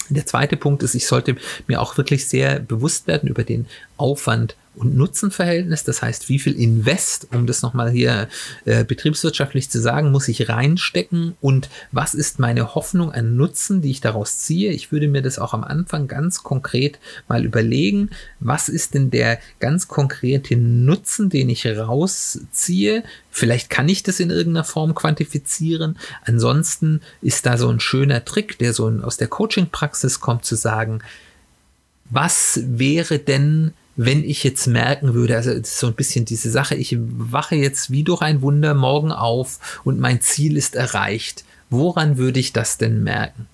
[0.10, 1.36] Der zweite Punkt ist, ich sollte
[1.68, 5.84] mir auch wirklich sehr bewusst werden über den Aufwand und Nutzenverhältnis.
[5.84, 8.30] Das heißt, wie viel Invest, um das nochmal hier
[8.66, 13.92] äh, betriebswirtschaftlich zu sagen, muss ich reinstecken und was ist meine Hoffnung an Nutzen, die
[13.92, 14.72] ich daraus ziehe.
[14.72, 18.12] Ich würde mir das auch am Anfang ganz konkret mal überlegen.
[18.40, 23.04] Was ist denn der ganz konkrete Nutzen, den ich rausziehe?
[23.30, 25.98] Vielleicht kann ich das in irgendeiner Form quantifizieren.
[26.24, 31.00] Ansonsten ist da so ein schöner Trick, der so aus der Coaching-Praxis kommt, zu sagen,
[32.10, 33.74] was wäre denn
[34.06, 38.04] wenn ich jetzt merken würde, also so ein bisschen diese Sache, ich wache jetzt wie
[38.04, 41.44] durch ein Wunder morgen auf und mein Ziel ist erreicht.
[41.70, 43.48] Woran würde ich das denn merken?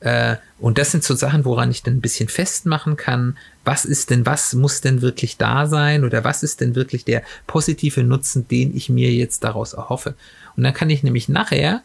[0.00, 4.08] Äh, und das sind so Sachen, woran ich dann ein bisschen festmachen kann, was ist
[4.08, 8.48] denn, was muss denn wirklich da sein oder was ist denn wirklich der positive Nutzen,
[8.48, 10.14] den ich mir jetzt daraus erhoffe.
[10.56, 11.82] Und dann kann ich nämlich nachher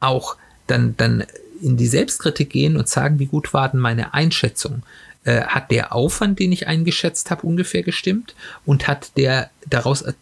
[0.00, 1.24] auch dann, dann
[1.62, 4.82] in die Selbstkritik gehen und sagen, wie gut war denn meine Einschätzung?
[5.24, 8.34] Äh, hat der Aufwand, den ich eingeschätzt habe, ungefähr gestimmt
[8.66, 10.12] und hat der daraus, äh,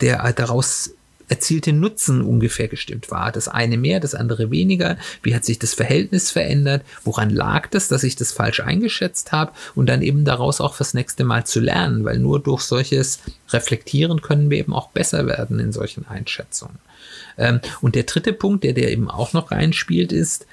[0.00, 0.92] der daraus
[1.28, 3.32] erzielte Nutzen ungefähr gestimmt war.
[3.32, 4.96] Das eine mehr, das andere weniger.
[5.22, 6.84] Wie hat sich das Verhältnis verändert?
[7.02, 9.52] Woran lag das, dass ich das falsch eingeschätzt habe?
[9.74, 14.22] Und dann eben daraus auch fürs nächste Mal zu lernen, weil nur durch solches Reflektieren
[14.22, 16.78] können wir eben auch besser werden in solchen Einschätzungen.
[17.38, 20.46] Ähm, und der dritte Punkt, der der eben auch noch reinspielt, ist,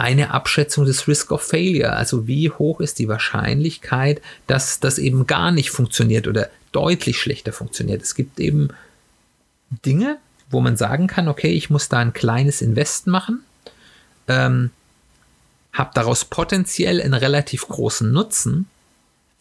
[0.00, 1.92] eine Abschätzung des Risk of Failure.
[1.92, 7.52] Also wie hoch ist die Wahrscheinlichkeit, dass das eben gar nicht funktioniert oder deutlich schlechter
[7.52, 8.02] funktioniert.
[8.02, 8.70] Es gibt eben
[9.84, 10.16] Dinge,
[10.50, 13.44] wo man sagen kann, okay, ich muss da ein kleines Invest machen,
[14.26, 14.70] ähm,
[15.72, 18.68] habe daraus potenziell einen relativ großen Nutzen,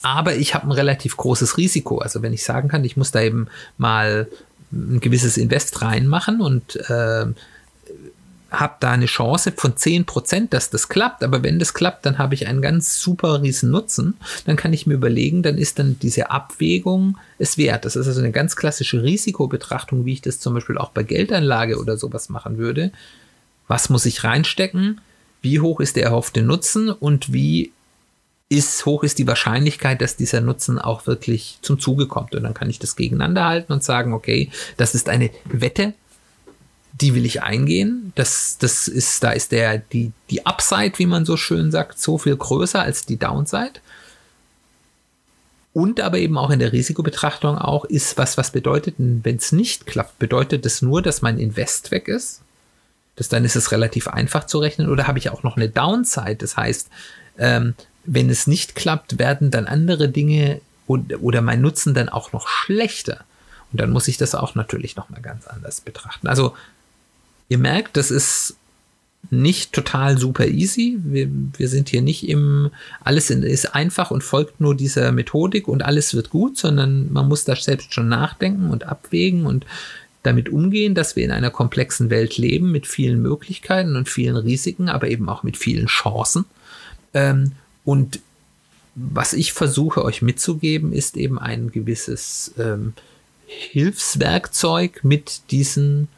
[0.02, 2.00] aber ich habe ein relativ großes Risiko.
[2.00, 4.28] Also wenn ich sagen kann, ich muss da eben mal
[4.72, 7.26] ein gewisses Invest reinmachen und äh,
[8.52, 12.34] habe da eine Chance von 10%, dass das klappt, aber wenn das klappt, dann habe
[12.34, 14.18] ich einen ganz super riesen Nutzen.
[14.46, 17.86] Dann kann ich mir überlegen, dann ist dann diese Abwägung es wert.
[17.86, 21.80] Das ist also eine ganz klassische Risikobetrachtung, wie ich das zum Beispiel auch bei Geldanlage
[21.80, 22.92] oder sowas machen würde.
[23.68, 25.02] Was muss ich reinstecken?
[25.42, 27.72] Wie hoch ist der erhoffte Nutzen und wie
[28.50, 32.34] ist, hoch ist die Wahrscheinlichkeit, dass dieser Nutzen auch wirklich zum Zuge kommt.
[32.34, 35.94] Und dann kann ich das gegeneinander halten und sagen, okay, das ist eine Wette,
[37.02, 38.12] die will ich eingehen.
[38.16, 42.18] Das, das ist, da ist der, die, die Upside, wie man so schön sagt, so
[42.18, 43.80] viel größer als die Downside.
[45.72, 49.86] Und aber eben auch in der Risikobetrachtung auch ist, was, was bedeutet, wenn es nicht
[49.86, 52.42] klappt, bedeutet das nur, dass mein Invest weg ist?
[53.16, 54.90] Das, dann ist es relativ einfach zu rechnen.
[54.90, 56.38] Oder habe ich auch noch eine Downside?
[56.38, 56.90] Das heißt,
[57.38, 62.34] ähm, wenn es nicht klappt, werden dann andere Dinge oder, oder mein Nutzen dann auch
[62.34, 63.24] noch schlechter.
[63.72, 66.28] Und dann muss ich das auch natürlich nochmal ganz anders betrachten.
[66.28, 66.56] Also
[67.50, 68.56] Ihr merkt, das ist
[69.32, 70.98] nicht total super easy.
[71.04, 75.84] Wir, wir sind hier nicht im, alles ist einfach und folgt nur dieser Methodik und
[75.84, 79.66] alles wird gut, sondern man muss da selbst schon nachdenken und abwägen und
[80.24, 84.90] damit umgehen, dass wir in einer komplexen Welt leben mit vielen Möglichkeiten und vielen Risiken,
[84.90, 86.46] aber eben auch mit vielen Chancen.
[87.14, 87.54] Ähm,
[87.86, 88.20] und
[88.96, 92.94] was ich versuche euch mitzugeben, ist eben ein gewisses ähm,
[93.46, 96.10] Hilfswerkzeug mit diesen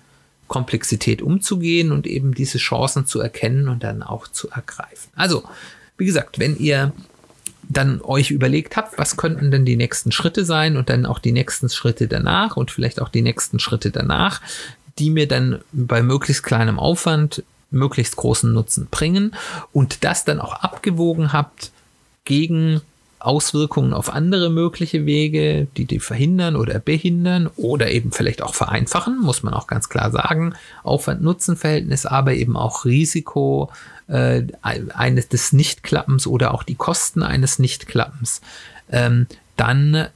[0.51, 5.09] Komplexität umzugehen und eben diese Chancen zu erkennen und dann auch zu ergreifen.
[5.15, 5.43] Also,
[5.97, 6.91] wie gesagt, wenn ihr
[7.69, 11.31] dann euch überlegt habt, was könnten denn die nächsten Schritte sein und dann auch die
[11.31, 14.41] nächsten Schritte danach und vielleicht auch die nächsten Schritte danach,
[14.99, 19.33] die mir dann bei möglichst kleinem Aufwand möglichst großen Nutzen bringen
[19.71, 21.71] und das dann auch abgewogen habt
[22.25, 22.81] gegen
[23.21, 29.19] Auswirkungen auf andere mögliche Wege, die die verhindern oder behindern oder eben vielleicht auch vereinfachen,
[29.21, 30.55] muss man auch ganz klar sagen.
[30.83, 33.71] Aufwand-Nutzen-Verhältnis, aber eben auch Risiko
[34.07, 38.41] äh, eines des Nichtklappens oder auch die Kosten eines Nichtklappens.
[38.91, 40.07] Ähm, dann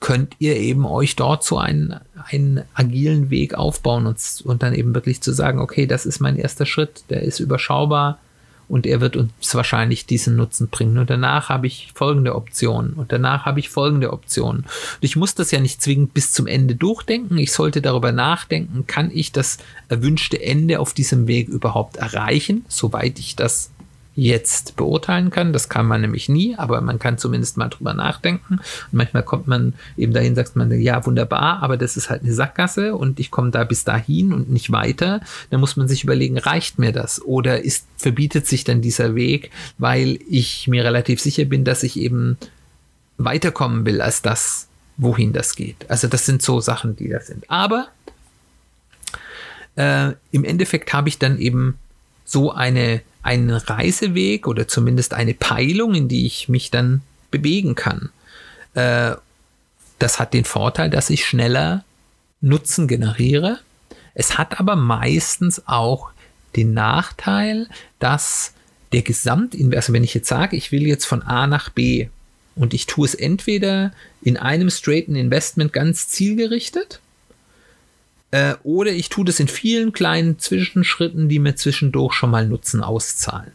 [0.00, 2.00] könnt ihr eben euch dort so einen,
[2.30, 6.36] einen agilen Weg aufbauen und, und dann eben wirklich zu sagen, okay, das ist mein
[6.36, 8.18] erster Schritt, der ist überschaubar,
[8.70, 10.96] und er wird uns wahrscheinlich diesen Nutzen bringen.
[10.98, 14.60] Und danach habe ich folgende Optionen und danach habe ich folgende Optionen.
[14.62, 17.36] Und ich muss das ja nicht zwingend bis zum Ende durchdenken.
[17.38, 19.58] Ich sollte darüber nachdenken, kann ich das
[19.88, 23.70] erwünschte Ende auf diesem Weg überhaupt erreichen, soweit ich das
[24.20, 25.54] jetzt beurteilen kann.
[25.54, 28.54] Das kann man nämlich nie, aber man kann zumindest mal drüber nachdenken.
[28.58, 32.34] Und manchmal kommt man eben dahin, sagt man, ja, wunderbar, aber das ist halt eine
[32.34, 35.22] Sackgasse und ich komme da bis dahin und nicht weiter.
[35.48, 37.22] Da muss man sich überlegen, reicht mir das?
[37.22, 41.98] Oder ist, verbietet sich dann dieser Weg, weil ich mir relativ sicher bin, dass ich
[41.98, 42.36] eben
[43.16, 44.68] weiterkommen will als das,
[44.98, 45.88] wohin das geht.
[45.88, 47.48] Also das sind so Sachen, die da sind.
[47.48, 47.88] Aber
[49.76, 51.78] äh, im Endeffekt habe ich dann eben
[52.26, 58.10] so eine, einen Reiseweg oder zumindest eine Peilung, in die ich mich dann bewegen kann.
[58.74, 59.16] Äh,
[59.98, 61.84] das hat den Vorteil, dass ich schneller
[62.40, 63.58] Nutzen generiere.
[64.14, 66.10] Es hat aber meistens auch
[66.56, 67.68] den Nachteil,
[67.98, 68.54] dass
[68.92, 72.08] der Gesamtinvest, also wenn ich jetzt sage, ich will jetzt von A nach B
[72.56, 73.92] und ich tue es entweder
[74.22, 77.00] in einem straighten Investment ganz zielgerichtet
[78.30, 82.82] äh, oder ich tue das in vielen kleinen Zwischenschritten, die mir zwischendurch schon mal Nutzen
[82.82, 83.52] auszahlen.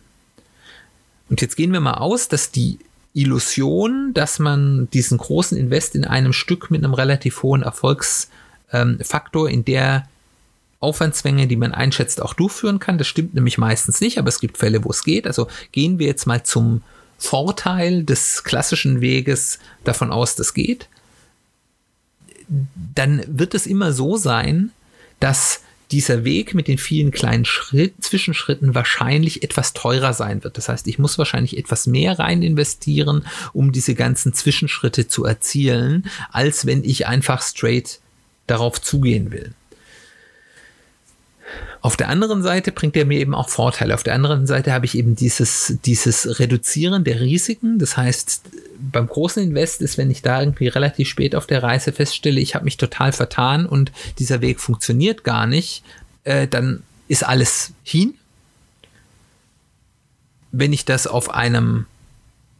[1.29, 2.79] Und jetzt gehen wir mal aus, dass die
[3.13, 9.53] Illusion, dass man diesen großen Invest in einem Stück mit einem relativ hohen Erfolgsfaktor ähm,
[9.53, 10.07] in der
[10.81, 12.97] Aufwandsmenge, die man einschätzt, auch durchführen kann.
[12.97, 15.25] Das stimmt nämlich meistens nicht, aber es gibt Fälle, wo es geht.
[15.25, 16.83] Also gehen wir jetzt mal zum
[17.17, 20.89] Vorteil des klassischen Weges davon aus, das geht.
[22.93, 24.71] Dann wird es immer so sein,
[25.19, 30.57] dass dieser Weg mit den vielen kleinen Schritt, Zwischenschritten wahrscheinlich etwas teurer sein wird.
[30.57, 36.09] Das heißt, ich muss wahrscheinlich etwas mehr rein investieren, um diese ganzen Zwischenschritte zu erzielen,
[36.31, 37.99] als wenn ich einfach straight
[38.47, 39.53] darauf zugehen will.
[41.85, 43.93] Auf der anderen Seite bringt er mir eben auch Vorteile.
[43.93, 47.77] Auf der anderen Seite habe ich eben dieses, dieses Reduzieren der Risiken.
[47.77, 48.41] Das heißt,
[48.79, 52.55] beim großen Invest ist, wenn ich da irgendwie relativ spät auf der Reise feststelle, ich
[52.55, 55.83] habe mich total vertan und dieser Weg funktioniert gar nicht,
[56.23, 58.15] äh, dann ist alles hin.
[60.51, 61.85] Wenn ich das auf einem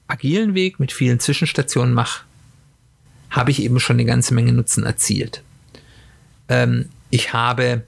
[0.07, 2.25] agilen Weg mit vielen Zwischenstationen mache,
[3.31, 5.41] habe ich eben schon eine ganze Menge Nutzen erzielt.
[6.47, 7.81] Ähm, ich habe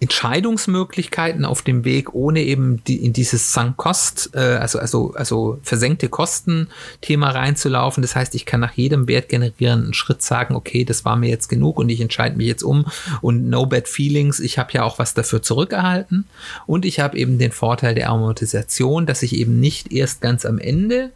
[0.00, 6.08] Entscheidungsmöglichkeiten auf dem Weg, ohne eben die, in dieses Sunk-Cost, äh, also, also, also versenkte
[6.08, 8.00] Kosten-Thema reinzulaufen.
[8.00, 11.48] Das heißt, ich kann nach jedem Wert generierenden Schritt sagen, okay, das war mir jetzt
[11.48, 12.86] genug und ich entscheide mich jetzt um
[13.20, 14.40] und no bad feelings.
[14.40, 16.24] Ich habe ja auch was dafür zurückerhalten
[16.66, 20.58] und ich habe eben den Vorteil der Amortisation, dass ich eben nicht erst ganz am
[20.58, 21.10] Ende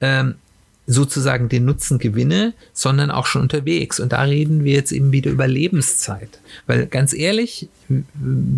[0.00, 0.36] ähm,
[0.86, 4.00] sozusagen den Nutzen gewinne, sondern auch schon unterwegs.
[4.00, 6.40] Und da reden wir jetzt eben wieder über Lebenszeit.
[6.66, 7.68] Weil ganz ehrlich,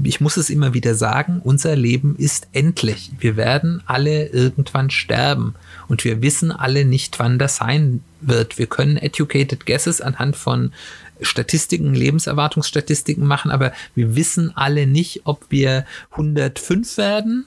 [0.04, 3.10] ich muss es immer wieder sagen, unser Leben ist endlich.
[3.18, 5.54] Wir werden alle irgendwann sterben.
[5.88, 8.58] Und wir wissen alle nicht, wann das sein wird.
[8.58, 10.72] Wir können educated guesses anhand von
[11.20, 17.46] Statistiken, Lebenserwartungsstatistiken machen, aber wir wissen alle nicht, ob wir 105 werden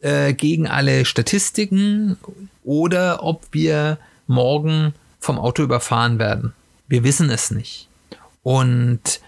[0.00, 2.16] äh, gegen alle Statistiken
[2.64, 3.98] oder ob wir
[4.28, 6.52] morgen vom Auto überfahren werden.
[6.86, 7.88] Wir wissen es nicht.
[8.42, 9.20] Und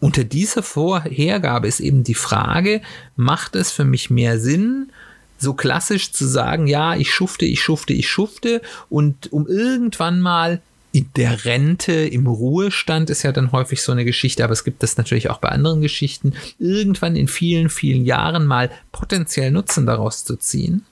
[0.00, 2.82] unter dieser Vorhergabe ist eben die Frage,
[3.16, 4.92] macht es für mich mehr Sinn,
[5.38, 10.62] so klassisch zu sagen, ja, ich schufte, ich schufte, ich schufte und um irgendwann mal
[10.92, 14.82] in der Rente, im Ruhestand ist ja dann häufig so eine Geschichte, aber es gibt
[14.82, 20.24] das natürlich auch bei anderen Geschichten, irgendwann in vielen, vielen Jahren mal potenziell Nutzen daraus
[20.24, 20.86] zu ziehen.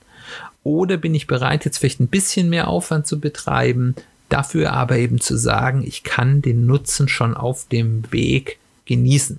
[0.64, 3.94] Oder bin ich bereit, jetzt vielleicht ein bisschen mehr Aufwand zu betreiben,
[4.30, 9.38] dafür aber eben zu sagen, ich kann den Nutzen schon auf dem Weg genießen.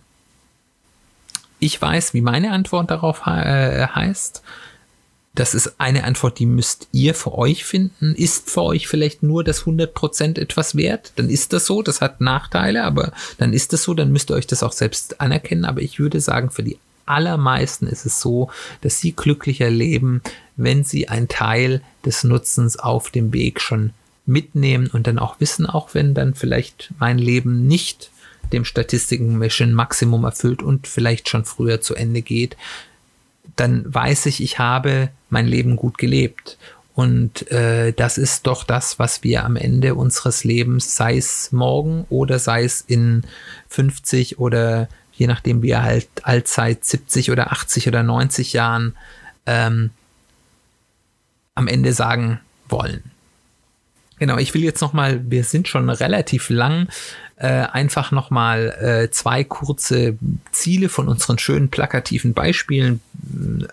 [1.59, 4.43] Ich weiß, wie meine Antwort darauf äh, heißt.
[5.33, 8.15] Das ist eine Antwort, die müsst ihr für euch finden.
[8.15, 11.11] Ist für euch vielleicht nur das 100% etwas wert?
[11.17, 11.81] Dann ist das so.
[11.81, 13.93] Das hat Nachteile, aber dann ist das so.
[13.93, 15.65] Dann müsst ihr euch das auch selbst anerkennen.
[15.65, 18.49] Aber ich würde sagen, für die allermeisten ist es so,
[18.81, 20.21] dass sie glücklicher leben,
[20.55, 23.91] wenn sie einen Teil des Nutzens auf dem Weg schon
[24.25, 28.09] mitnehmen und dann auch wissen, auch wenn dann vielleicht mein Leben nicht
[28.51, 32.57] dem Statistiken-Mission Maximum erfüllt und vielleicht schon früher zu Ende geht,
[33.55, 36.57] dann weiß ich, ich habe mein Leben gut gelebt.
[36.93, 42.05] Und äh, das ist doch das, was wir am Ende unseres Lebens, sei es morgen
[42.09, 43.23] oder sei es in
[43.67, 48.95] 50 oder je nachdem wie er halt allzeit 70 oder 80 oder 90 Jahren
[49.45, 49.91] ähm,
[51.55, 53.03] am Ende sagen wollen.
[54.19, 56.87] Genau, ich will jetzt noch mal, wir sind schon relativ lang
[57.37, 60.17] äh, einfach nochmal äh, zwei kurze
[60.51, 63.01] Ziele von unseren schönen plakativen Beispielen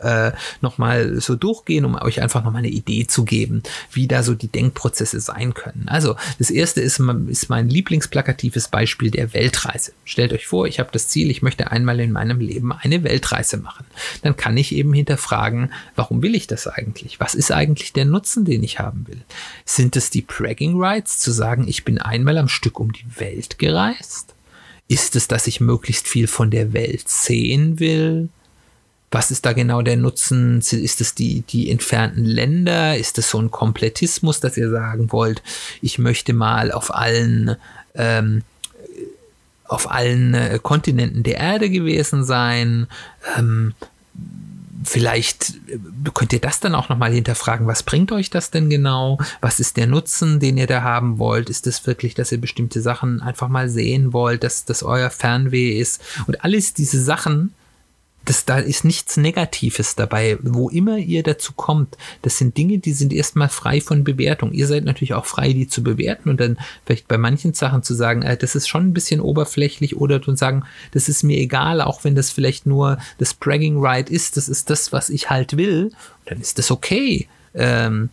[0.01, 4.35] äh, nochmal so durchgehen, um euch einfach nochmal eine Idee zu geben, wie da so
[4.35, 5.85] die Denkprozesse sein können.
[5.87, 9.93] Also das erste ist, ist mein Lieblingsplakatives Beispiel der Weltreise.
[10.05, 13.57] Stellt euch vor, ich habe das Ziel, ich möchte einmal in meinem Leben eine Weltreise
[13.57, 13.87] machen.
[14.23, 17.21] Dann kann ich eben hinterfragen, warum will ich das eigentlich?
[17.21, 19.23] Was ist eigentlich der Nutzen, den ich haben will?
[19.65, 23.59] Sind es die Bragging Rights, zu sagen, ich bin einmal am Stück um die Welt
[23.59, 24.35] gereist?
[24.89, 28.29] Ist es, dass ich möglichst viel von der Welt sehen will?
[29.13, 30.59] Was ist da genau der Nutzen?
[30.59, 32.97] Ist es die, die entfernten Länder?
[32.97, 35.43] Ist es so ein Komplettismus, dass ihr sagen wollt,
[35.83, 37.57] ich möchte mal auf allen
[37.95, 38.43] ähm,
[39.73, 42.87] auf allen äh, Kontinenten der Erde gewesen sein.
[43.39, 43.75] Ähm,
[44.85, 45.79] vielleicht äh,
[46.13, 47.67] könnt ihr das dann auch nochmal hinterfragen.
[47.67, 49.19] Was bringt euch das denn genau?
[49.41, 51.49] Was ist der Nutzen, den ihr da haben wollt?
[51.49, 55.79] Ist es wirklich, dass ihr bestimmte Sachen einfach mal sehen wollt, dass das euer Fernweh
[55.79, 56.03] ist?
[56.27, 57.55] Und alles diese Sachen
[58.25, 60.39] das, da ist nichts Negatives dabei.
[60.43, 64.53] Wo immer ihr dazu kommt, das sind Dinge, die sind erstmal frei von Bewertung.
[64.53, 67.95] Ihr seid natürlich auch frei, die zu bewerten und dann vielleicht bei manchen Sachen zu
[67.95, 71.81] sagen, äh, das ist schon ein bisschen oberflächlich oder zu sagen, das ist mir egal,
[71.81, 75.57] auch wenn das vielleicht nur das Bragging Right ist, das ist das, was ich halt
[75.57, 75.93] will,
[76.27, 77.29] dann ist das okay.
[77.55, 78.09] Ähm,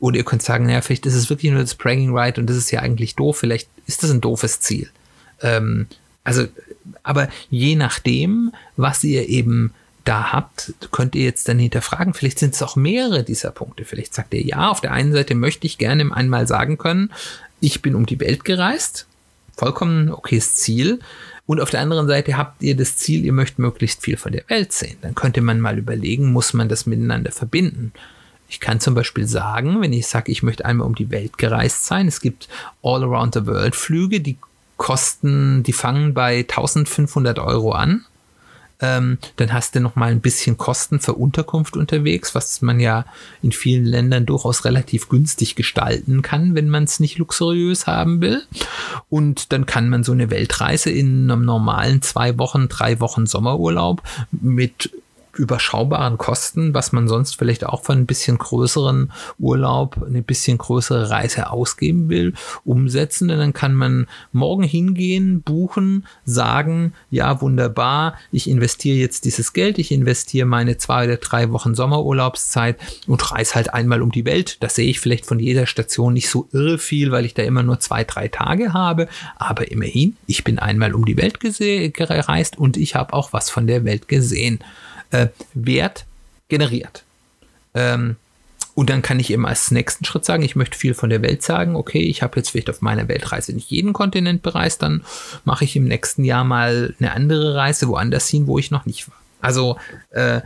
[0.00, 2.56] oder ihr könnt sagen, naja, vielleicht ist es wirklich nur das Bragging Right und das
[2.56, 4.90] ist ja eigentlich doof, vielleicht ist das ein doofes Ziel.
[5.40, 5.86] Ähm,
[6.24, 6.46] also,
[7.02, 9.72] aber je nachdem, was ihr eben
[10.04, 13.84] da habt, könnt ihr jetzt dann hinterfragen, vielleicht sind es auch mehrere dieser Punkte.
[13.84, 17.10] Vielleicht sagt ihr, ja, auf der einen Seite möchte ich gerne einmal sagen können,
[17.60, 19.06] ich bin um die Welt gereist,
[19.56, 21.00] vollkommen okayes Ziel.
[21.46, 24.48] Und auf der anderen Seite habt ihr das Ziel, ihr möchtet möglichst viel von der
[24.48, 24.96] Welt sehen.
[25.02, 27.92] Dann könnte man mal überlegen, muss man das miteinander verbinden?
[28.48, 31.86] Ich kann zum Beispiel sagen, wenn ich sage, ich möchte einmal um die Welt gereist
[31.86, 32.48] sein, es gibt
[32.82, 34.36] All-Around-the-World-Flüge, die
[34.76, 38.04] kosten, die fangen bei 1500 Euro an.
[38.82, 43.06] Ähm, dann hast du noch mal ein bisschen Kosten für Unterkunft unterwegs, was man ja
[43.40, 48.42] in vielen Ländern durchaus relativ günstig gestalten kann, wenn man es nicht luxuriös haben will.
[49.08, 54.02] Und dann kann man so eine Weltreise in einem normalen zwei Wochen, drei Wochen Sommerurlaub
[54.32, 54.90] mit
[55.34, 61.10] überschaubaren Kosten, was man sonst vielleicht auch für ein bisschen größeren Urlaub, eine bisschen größere
[61.10, 63.30] Reise ausgeben will, umsetzen.
[63.30, 69.78] Und dann kann man morgen hingehen, buchen, sagen, ja, wunderbar, ich investiere jetzt dieses Geld,
[69.78, 74.62] ich investiere meine zwei oder drei Wochen Sommerurlaubszeit und reise halt einmal um die Welt.
[74.62, 77.62] Das sehe ich vielleicht von jeder Station nicht so irre viel, weil ich da immer
[77.62, 79.08] nur zwei, drei Tage habe.
[79.36, 83.66] Aber immerhin, ich bin einmal um die Welt gereist und ich habe auch was von
[83.66, 84.58] der Welt gesehen
[85.12, 86.04] äh, Wert
[86.48, 87.04] generiert.
[87.74, 88.16] Ähm,
[88.74, 91.42] und dann kann ich eben als nächsten Schritt sagen, ich möchte viel von der Welt
[91.42, 91.76] sagen.
[91.76, 95.04] Okay, ich habe jetzt vielleicht auf meiner Weltreise nicht jeden Kontinent bereist, dann
[95.44, 99.08] mache ich im nächsten Jahr mal eine andere Reise woanders hin, wo ich noch nicht
[99.08, 99.16] war.
[99.42, 99.76] Also
[100.10, 100.40] äh,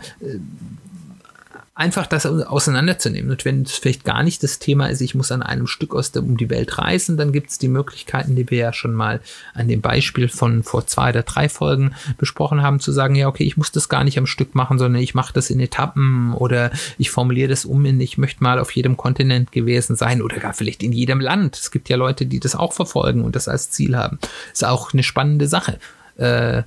[1.77, 3.31] einfach das auseinanderzunehmen.
[3.31, 6.11] Und wenn es vielleicht gar nicht das Thema ist, ich muss an einem Stück aus
[6.11, 9.21] der, um die Welt reisen, dann gibt es die Möglichkeiten, die wir ja schon mal
[9.53, 13.45] an dem Beispiel von vor zwei oder drei Folgen besprochen haben, zu sagen, ja, okay,
[13.45, 16.71] ich muss das gar nicht am Stück machen, sondern ich mache das in Etappen oder
[16.97, 20.55] ich formuliere das um in, ich möchte mal auf jedem Kontinent gewesen sein oder gar
[20.55, 21.59] vielleicht in jedem Land.
[21.59, 24.19] Es gibt ja Leute, die das auch verfolgen und das als Ziel haben.
[24.51, 25.79] Ist auch eine spannende Sache.
[26.17, 26.63] Äh,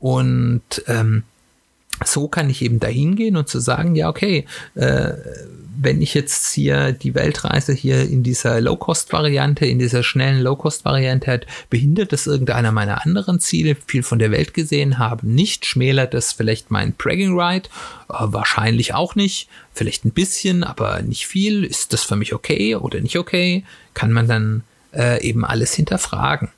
[0.00, 1.22] und ähm,
[2.04, 5.12] so kann ich eben dahin gehen und zu sagen, ja, okay, äh,
[5.76, 11.46] wenn ich jetzt hier die Weltreise hier in dieser Low-Cost-Variante, in dieser schnellen Low-Cost-Variante hat,
[11.68, 16.32] behindert das irgendeiner meiner anderen Ziele, viel von der Welt gesehen haben, nicht, schmälert das
[16.32, 17.68] vielleicht mein Bragging Right,
[18.08, 22.76] äh, wahrscheinlich auch nicht, vielleicht ein bisschen, aber nicht viel, ist das für mich okay
[22.76, 23.64] oder nicht okay,
[23.94, 26.50] kann man dann äh, eben alles hinterfragen.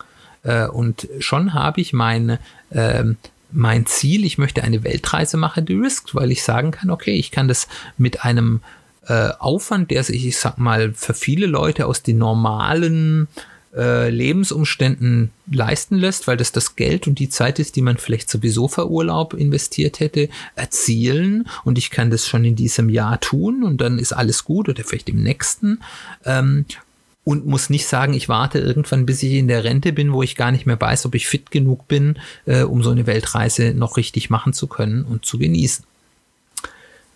[0.43, 2.39] Äh, und schon habe ich meine
[2.70, 3.16] ähm,
[3.53, 7.30] mein Ziel, ich möchte eine Weltreise machen, die risked, weil ich sagen kann, okay, ich
[7.30, 8.61] kann das mit einem
[9.07, 13.28] äh, Aufwand, der sich, ich sag mal, für viele Leute aus den normalen
[13.76, 18.30] äh, Lebensumständen leisten lässt, weil das das Geld und die Zeit ist, die man vielleicht
[18.30, 23.62] sowieso für Urlaub investiert hätte, erzielen und ich kann das schon in diesem Jahr tun
[23.62, 25.80] und dann ist alles gut oder vielleicht im nächsten.
[26.24, 26.64] Ähm,
[27.27, 30.37] und muss nicht sagen, ich warte irgendwann, bis ich in der Rente bin, wo ich
[30.37, 33.97] gar nicht mehr weiß, ob ich fit genug bin, äh, um so eine Weltreise noch
[33.97, 35.85] richtig machen zu können und zu genießen.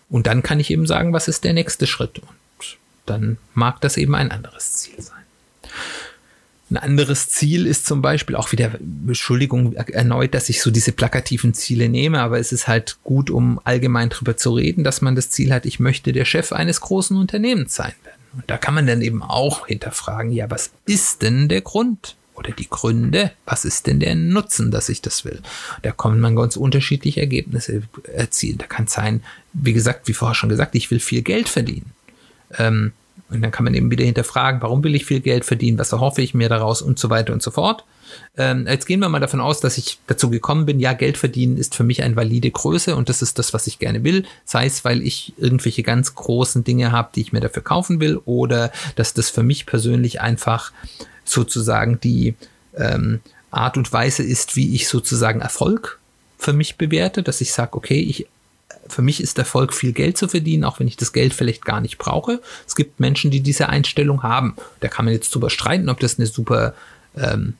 [0.09, 2.19] Und dann kann ich eben sagen, was ist der nächste Schritt?
[2.19, 5.23] Und dann mag das eben ein anderes Ziel sein.
[6.71, 8.73] Ein anderes Ziel ist zum Beispiel auch wieder,
[9.07, 13.61] Entschuldigung erneut, dass ich so diese plakativen Ziele nehme, aber es ist halt gut, um
[13.63, 17.15] allgemein drüber zu reden, dass man das Ziel hat, ich möchte der Chef eines großen
[17.15, 18.20] Unternehmens sein werden.
[18.33, 22.51] Und da kann man dann eben auch hinterfragen, ja, was ist denn der Grund oder
[22.51, 23.31] die Gründe?
[23.45, 25.41] Was ist denn der Nutzen, dass ich das will?
[25.81, 28.57] Da kommt man ganz unterschiedliche Ergebnisse erzielen.
[28.57, 29.21] Da kann es sein,
[29.53, 31.91] wie gesagt, wie vorher schon gesagt, ich will viel Geld verdienen.
[32.57, 32.93] Ähm,
[33.29, 36.21] und dann kann man eben wieder hinterfragen, warum will ich viel Geld verdienen, was erhoffe
[36.21, 37.85] ich mir daraus und so weiter und so fort.
[38.37, 41.57] Ähm, jetzt gehen wir mal davon aus, dass ich dazu gekommen bin, ja, Geld verdienen
[41.57, 44.25] ist für mich eine valide Größe und das ist das, was ich gerne will.
[44.45, 48.17] Sei es, weil ich irgendwelche ganz großen Dinge habe, die ich mir dafür kaufen will
[48.25, 50.71] oder dass das für mich persönlich einfach
[51.25, 52.35] sozusagen die
[52.77, 55.99] ähm, Art und Weise ist, wie ich sozusagen Erfolg
[56.37, 58.27] für mich bewerte, dass ich sage, okay, ich
[58.87, 61.81] für mich ist Erfolg, viel Geld zu verdienen, auch wenn ich das Geld vielleicht gar
[61.81, 62.41] nicht brauche.
[62.67, 64.55] Es gibt Menschen, die diese Einstellung haben.
[64.79, 66.73] Da kann man jetzt drüber streiten, ob das eine super
[67.15, 67.53] ähm,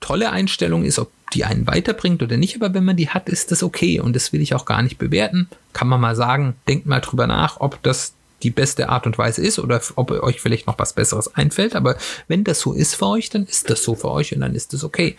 [0.00, 3.50] tolle Einstellung ist, ob die einen weiterbringt oder nicht, aber wenn man die hat, ist
[3.50, 5.48] das okay und das will ich auch gar nicht bewerten.
[5.72, 9.42] Kann man mal sagen, denkt mal drüber nach, ob das die beste Art und Weise
[9.42, 11.96] ist oder ob euch vielleicht noch was Besseres einfällt, aber
[12.28, 14.72] wenn das so ist für euch, dann ist das so für euch und dann ist
[14.72, 15.16] das okay.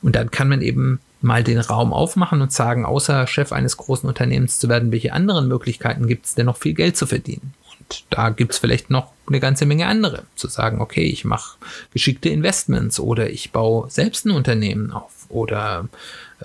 [0.00, 4.08] Und dann kann man eben mal den Raum aufmachen und sagen, außer Chef eines großen
[4.08, 7.54] Unternehmens zu werden, welche anderen Möglichkeiten gibt es denn noch viel Geld zu verdienen?
[8.10, 10.24] Da gibt es vielleicht noch eine ganze Menge andere.
[10.36, 11.58] Zu sagen, okay, ich mache
[11.92, 15.88] geschickte Investments oder ich baue selbst ein Unternehmen auf oder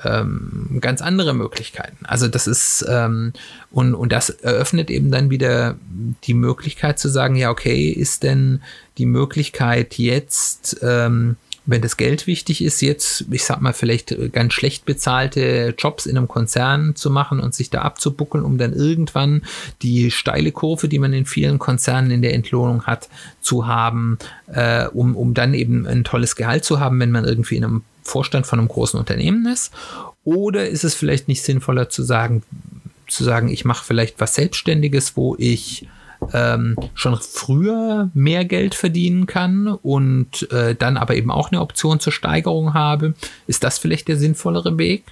[0.04, 2.06] ähm, ganz andere Möglichkeiten.
[2.06, 3.34] Also das ist ähm,
[3.72, 5.76] und, und das eröffnet eben dann wieder
[6.24, 8.62] die Möglichkeit zu sagen, ja, okay, ist denn
[8.98, 11.36] die Möglichkeit jetzt ähm,
[11.68, 16.18] wenn das Geld wichtig ist, jetzt, ich sag mal, vielleicht ganz schlecht bezahlte Jobs in
[16.18, 19.44] einem Konzern zu machen und sich da abzubuckeln, um dann irgendwann
[19.82, 23.10] die steile Kurve, die man in vielen Konzernen in der Entlohnung hat,
[23.42, 27.58] zu haben, äh, um, um dann eben ein tolles Gehalt zu haben, wenn man irgendwie
[27.58, 29.74] in einem Vorstand von einem großen Unternehmen ist?
[30.24, 32.44] Oder ist es vielleicht nicht sinnvoller zu sagen,
[33.10, 35.88] zu sagen, ich mache vielleicht was Selbstständiges, wo ich
[36.34, 42.00] ähm, schon früher mehr Geld verdienen kann und äh, dann aber eben auch eine Option
[42.00, 43.14] zur Steigerung habe,
[43.48, 45.06] ist das vielleicht der sinnvollere Weg?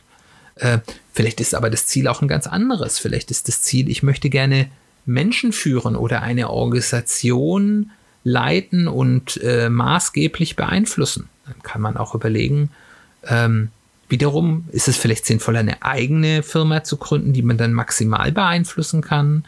[0.56, 0.80] Äh,
[1.14, 2.99] vielleicht ist aber das Ziel auch ein ganz anderes.
[2.99, 4.68] Vielleicht ist das Ziel, ich möchte gerne
[5.06, 7.91] Menschen führen oder eine Organisation
[8.24, 11.30] leiten und äh, maßgeblich beeinflussen.
[11.45, 12.72] Dann kann man auch überlegen,
[13.28, 13.70] ähm,
[14.10, 19.01] wiederum ist es vielleicht sinnvoller, eine eigene Firma zu gründen, die man dann maximal beeinflussen
[19.01, 19.45] kann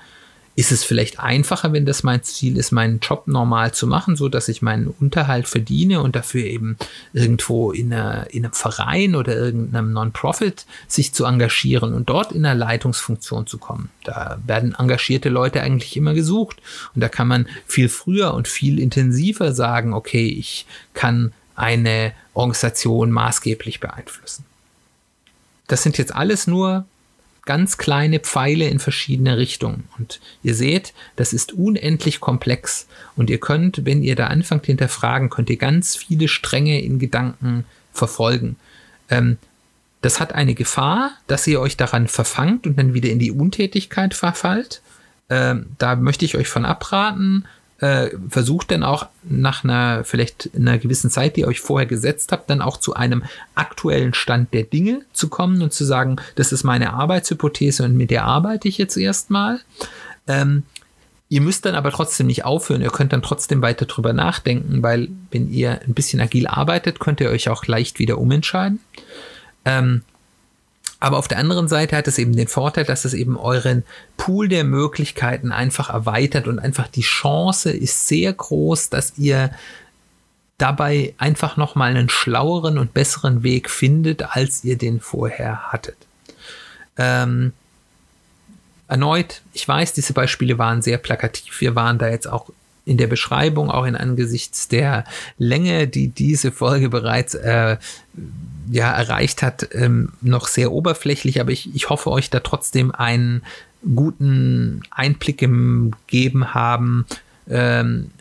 [0.58, 4.28] ist es vielleicht einfacher, wenn das mein Ziel ist, meinen Job normal zu machen, so
[4.28, 6.78] dass ich meinen Unterhalt verdiene und dafür eben
[7.14, 12.43] irgendwo in, einer, in einem Verein oder irgendeinem Non-Profit sich zu engagieren und dort in
[12.43, 13.91] einer Leitungsfunktion zu kommen.
[14.03, 16.58] Da werden engagierte Leute eigentlich immer gesucht
[16.95, 23.12] und da kann man viel früher und viel intensiver sagen, okay, ich kann eine Organisation
[23.12, 24.43] maßgeblich beeinflussen.
[25.68, 26.88] Das sind jetzt alles nur
[27.47, 29.85] ganz kleine Pfeile in verschiedene Richtungen.
[29.97, 32.87] Und ihr seht, das ist unendlich komplex.
[33.15, 37.65] Und ihr könnt, wenn ihr da anfangt hinterfragen, könnt ihr ganz viele Stränge in Gedanken
[37.91, 38.57] verfolgen.
[39.09, 39.37] Ähm,
[40.01, 44.13] das hat eine Gefahr, dass ihr euch daran verfangt und dann wieder in die Untätigkeit
[44.13, 44.81] verfallt.
[45.29, 47.45] Ähm, da möchte ich euch von abraten
[47.80, 52.32] äh, versucht dann auch nach einer vielleicht einer gewissen Zeit, die ihr euch vorher gesetzt
[52.32, 53.23] habt, dann auch zu einem
[53.55, 58.09] aktuellen Stand der Dinge zu kommen und zu sagen, das ist meine Arbeitshypothese und mit
[58.09, 59.59] der arbeite ich jetzt erstmal.
[60.28, 60.63] Ähm,
[61.30, 62.82] ihr müsst dann aber trotzdem nicht aufhören.
[62.82, 67.21] Ihr könnt dann trotzdem weiter drüber nachdenken, weil wenn ihr ein bisschen agil arbeitet, könnt
[67.21, 68.80] ihr euch auch leicht wieder umentscheiden.
[69.65, 70.03] Ähm,
[70.99, 73.83] aber auf der anderen Seite hat es eben den Vorteil, dass es eben euren
[74.17, 79.51] Pool der Möglichkeiten einfach erweitert und einfach die Chance ist sehr groß, dass ihr
[80.57, 85.97] dabei einfach nochmal einen schlaueren und besseren Weg findet, als ihr den vorher hattet.
[86.97, 87.53] Ähm,
[88.87, 91.61] erneut, ich weiß, diese Beispiele waren sehr plakativ.
[91.61, 92.49] Wir waren da jetzt auch
[92.85, 95.03] in der Beschreibung, auch in angesichts der
[95.37, 97.77] Länge, die diese Folge bereits äh,
[98.70, 103.43] ja, erreicht hat, ähm, noch sehr oberflächlich, aber ich, ich hoffe, euch da trotzdem einen
[103.95, 107.05] guten Einblick gegeben haben,
[107.49, 108.11] ähm,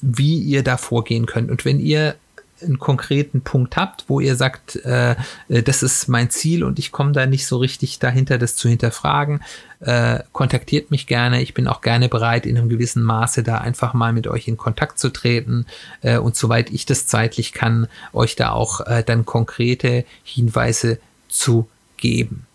[0.00, 1.50] wie ihr da vorgehen könnt.
[1.50, 2.14] Und wenn ihr
[2.62, 5.16] einen konkreten Punkt habt, wo ihr sagt, äh,
[5.48, 8.68] äh, das ist mein Ziel und ich komme da nicht so richtig dahinter, das zu
[8.68, 9.42] hinterfragen,
[9.80, 11.42] äh, kontaktiert mich gerne.
[11.42, 14.56] Ich bin auch gerne bereit, in einem gewissen Maße da einfach mal mit euch in
[14.56, 15.66] Kontakt zu treten
[16.02, 20.98] äh, und soweit ich das zeitlich kann, euch da auch äh, dann konkrete Hinweise
[21.28, 22.46] zu geben.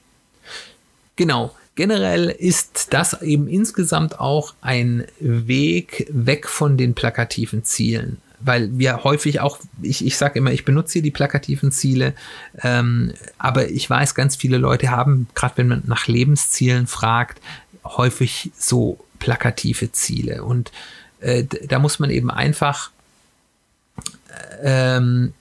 [1.16, 1.56] Genau.
[1.76, 9.04] Generell ist das eben insgesamt auch ein Weg weg von den plakativen Zielen weil wir
[9.04, 12.14] häufig auch, ich, ich sage immer, ich benutze hier die plakativen Ziele,
[12.62, 17.42] ähm, aber ich weiß, ganz viele Leute haben, gerade wenn man nach Lebenszielen fragt,
[17.84, 20.44] häufig so plakative Ziele.
[20.44, 20.72] Und
[21.20, 22.92] äh, da muss man eben einfach
[24.62, 25.34] ähm,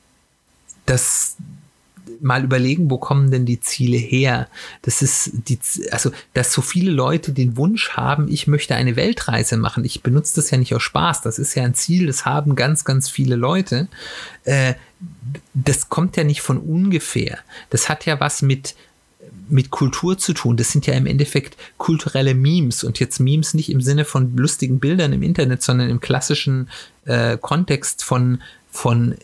[0.86, 1.36] das,
[2.22, 4.48] mal überlegen, wo kommen denn die Ziele her?
[4.82, 5.58] Das ist die,
[5.90, 9.84] also, dass so viele Leute den Wunsch haben, ich möchte eine Weltreise machen.
[9.84, 11.22] Ich benutze das ja nicht aus Spaß.
[11.22, 13.88] Das ist ja ein Ziel, das haben ganz, ganz viele Leute.
[14.44, 14.74] Äh,
[15.54, 17.38] das kommt ja nicht von ungefähr.
[17.70, 18.76] Das hat ja was mit,
[19.48, 20.56] mit Kultur zu tun.
[20.56, 24.78] Das sind ja im Endeffekt kulturelle Memes und jetzt Memes nicht im Sinne von lustigen
[24.78, 26.68] Bildern im Internet, sondern im klassischen
[27.04, 28.40] äh, Kontext von
[28.74, 29.16] von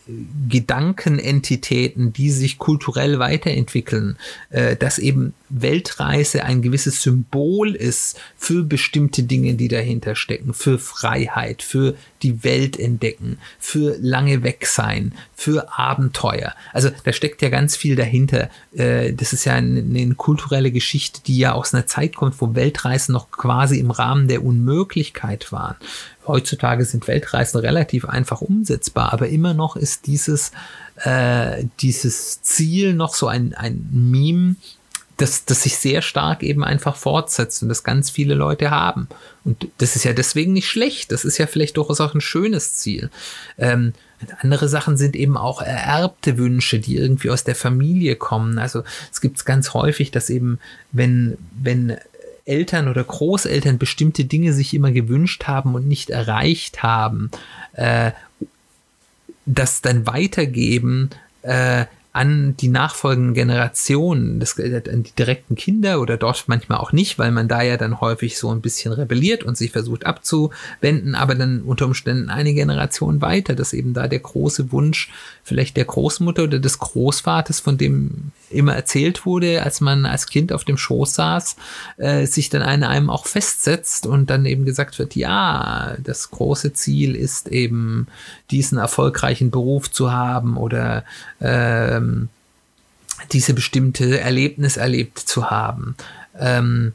[0.49, 4.18] Gedankenentitäten, die sich kulturell weiterentwickeln,
[4.51, 10.78] äh, dass eben Weltreise ein gewisses Symbol ist für bestimmte Dinge, die dahinter stecken, für
[10.78, 16.55] Freiheit, für die Welt entdecken, für lange weg sein, für Abenteuer.
[16.74, 18.51] Also da steckt ja ganz viel dahinter.
[18.76, 22.55] Äh, das ist ja eine, eine kulturelle Geschichte, die ja aus einer Zeit kommt, wo
[22.55, 25.76] Weltreisen noch quasi im Rahmen der Unmöglichkeit waren.
[26.28, 30.52] Heutzutage sind Weltreisen relativ einfach umsetzbar, aber immer noch ist dieses,
[31.02, 34.56] äh, dieses Ziel noch so ein, ein Meme,
[35.18, 39.08] das, das sich sehr stark eben einfach fortsetzt und das ganz viele Leute haben.
[39.44, 41.10] Und das ist ja deswegen nicht schlecht.
[41.10, 43.10] Das ist ja vielleicht durchaus auch ein schönes Ziel.
[43.58, 43.94] Ähm,
[44.40, 48.58] andere Sachen sind eben auch ererbte Wünsche, die irgendwie aus der Familie kommen.
[48.58, 50.60] Also es gibt es ganz häufig, dass eben,
[50.92, 51.96] wenn, wenn
[52.49, 57.30] Eltern oder Großeltern bestimmte Dinge sich immer gewünscht haben und nicht erreicht haben,
[57.74, 58.12] äh,
[59.46, 61.11] das dann weitergeben,
[61.42, 61.86] äh,
[62.18, 67.30] an die nachfolgenden Generationen, das, an die direkten Kinder oder dort manchmal auch nicht, weil
[67.30, 71.62] man da ja dann häufig so ein bisschen rebelliert und sich versucht abzuwenden, aber dann
[71.62, 75.12] unter Umständen eine Generation weiter, dass eben da der große Wunsch
[75.44, 80.53] vielleicht der Großmutter oder des Großvaters, von dem immer erzählt wurde, als man als Kind
[80.53, 81.57] auf dem Schoß saß,
[81.96, 86.72] äh, sich dann an einem auch festsetzt und dann eben gesagt wird, ja, das große
[86.72, 88.07] Ziel ist eben
[88.51, 91.05] diesen erfolgreichen Beruf zu haben oder
[91.40, 92.28] ähm,
[93.32, 95.96] diese bestimmte Erlebnis erlebt zu haben.
[96.38, 96.92] Ähm,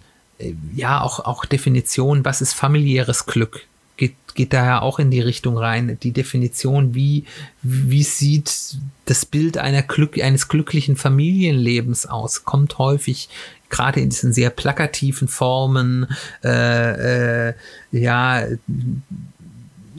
[0.75, 3.61] ja, auch, auch Definition, was ist familiäres Glück?
[3.97, 5.97] Geht, geht da ja auch in die Richtung rein.
[6.01, 7.25] Die Definition, wie,
[7.61, 13.29] wie sieht das Bild einer Glück, eines glücklichen Familienlebens aus, kommt häufig
[13.69, 16.07] gerade in diesen sehr plakativen Formen,
[16.43, 17.53] äh, äh,
[17.91, 18.43] ja,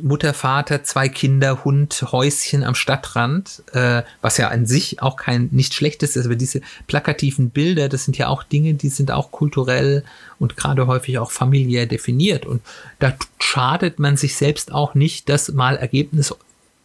[0.03, 5.49] Mutter, Vater, zwei Kinder, Hund, Häuschen am Stadtrand, äh, was ja an sich auch kein
[5.53, 9.31] nicht schlechtes ist, aber diese plakativen Bilder, das sind ja auch Dinge, die sind auch
[9.31, 10.05] kulturell
[10.39, 12.47] und gerade häufig auch familiär definiert.
[12.47, 12.63] Und
[12.99, 16.35] da schadet man sich selbst auch nicht, das mal Ergebnis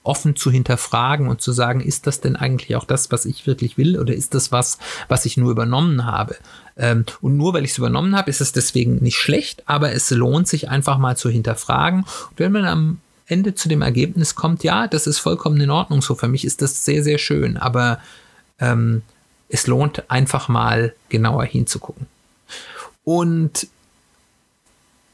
[0.03, 3.77] offen zu hinterfragen und zu sagen, ist das denn eigentlich auch das, was ich wirklich
[3.77, 4.77] will oder ist das was,
[5.07, 6.35] was ich nur übernommen habe?
[6.77, 10.09] Ähm, und nur weil ich es übernommen habe, ist es deswegen nicht schlecht, aber es
[10.09, 12.05] lohnt sich einfach mal zu hinterfragen.
[12.29, 16.01] Und wenn man am Ende zu dem Ergebnis kommt, ja, das ist vollkommen in Ordnung
[16.01, 16.15] so.
[16.15, 17.99] Für mich ist das sehr, sehr schön, aber
[18.59, 19.03] ähm,
[19.49, 22.07] es lohnt einfach mal genauer hinzugucken.
[23.03, 23.67] Und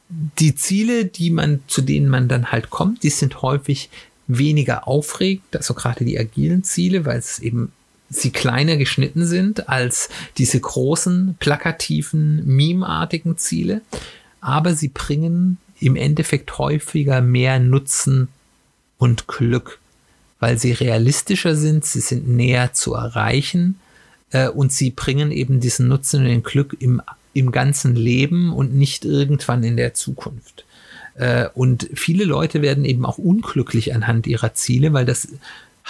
[0.10, 3.90] die Ziele, die man, zu denen man dann halt kommt, die sind häufig
[4.28, 7.72] weniger aufregend, also gerade die agilen Ziele, weil es eben
[8.10, 13.82] sie kleiner geschnitten sind als diese großen, plakativen, memeartigen Ziele,
[14.42, 18.28] aber sie bringen im Endeffekt häufiger mehr Nutzen
[18.98, 19.80] und Glück,
[20.40, 23.80] weil sie realistischer sind, sie sind näher zu erreichen
[24.32, 27.02] äh, und sie bringen eben diesen Nutzen und den Glück im,
[27.34, 30.65] im ganzen Leben und nicht irgendwann in der Zukunft.
[31.16, 35.30] Äh, und viele Leute werden eben auch unglücklich anhand ihrer Ziele, weil das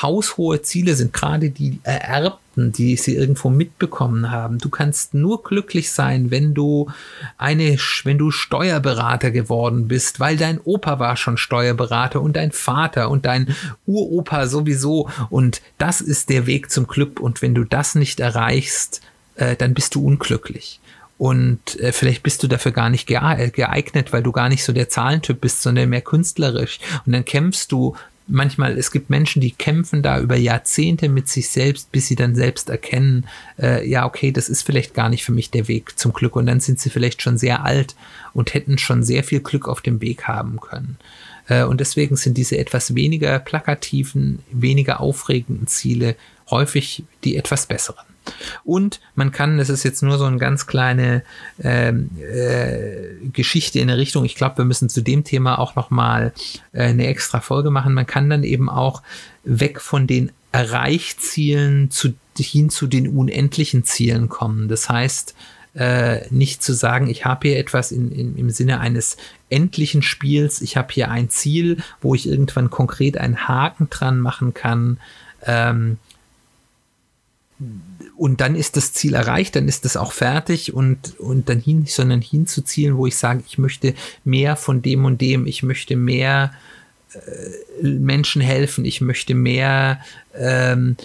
[0.01, 4.57] haushohe Ziele sind, gerade die Ererbten, die sie irgendwo mitbekommen haben.
[4.57, 6.91] Du kannst nur glücklich sein, wenn du
[7.37, 13.09] eine, wenn du Steuerberater geworden bist, weil dein Opa war schon Steuerberater und dein Vater
[13.09, 13.55] und dein
[13.85, 15.09] Uropa sowieso.
[15.29, 17.19] Und das ist der Weg zum Glück.
[17.21, 19.01] Und wenn du das nicht erreichst,
[19.35, 20.81] äh, dann bist du unglücklich.
[21.17, 24.89] Und äh, vielleicht bist du dafür gar nicht geeignet, weil du gar nicht so der
[24.89, 26.79] Zahlentyp bist, sondern mehr künstlerisch.
[27.05, 27.95] Und dann kämpfst du
[28.27, 32.35] manchmal, es gibt Menschen, die kämpfen da über Jahrzehnte mit sich selbst, bis sie dann
[32.35, 33.27] selbst erkennen,
[33.61, 36.35] äh, ja, okay, das ist vielleicht gar nicht für mich der Weg zum Glück.
[36.35, 37.95] Und dann sind sie vielleicht schon sehr alt
[38.33, 40.97] und hätten schon sehr viel Glück auf dem Weg haben können.
[41.47, 46.15] Äh, und deswegen sind diese etwas weniger plakativen, weniger aufregenden Ziele
[46.49, 48.05] häufig die etwas besseren.
[48.63, 51.23] Und man kann, das ist jetzt nur so eine ganz kleine
[51.61, 56.33] ähm, äh, Geschichte in der Richtung, ich glaube, wir müssen zu dem Thema auch nochmal
[56.71, 57.93] äh, eine extra Folge machen.
[57.93, 59.01] Man kann dann eben auch
[59.43, 64.67] weg von den Erreichzielen zu, hin zu den unendlichen Zielen kommen.
[64.67, 65.35] Das heißt,
[65.75, 69.17] äh, nicht zu sagen, ich habe hier etwas in, in, im Sinne eines
[69.49, 74.53] endlichen Spiels, ich habe hier ein Ziel, wo ich irgendwann konkret einen Haken dran machen
[74.53, 74.99] kann.
[75.45, 75.97] Ähm,
[78.17, 81.85] und dann ist das Ziel erreicht, dann ist das auch fertig und, und dann hin,
[81.85, 83.93] sondern hinzuzielen, wo ich sage, ich möchte
[84.23, 86.53] mehr von dem und dem, ich möchte mehr
[87.13, 89.99] äh, Menschen helfen, ich möchte mehr
[90.33, 90.95] ähm,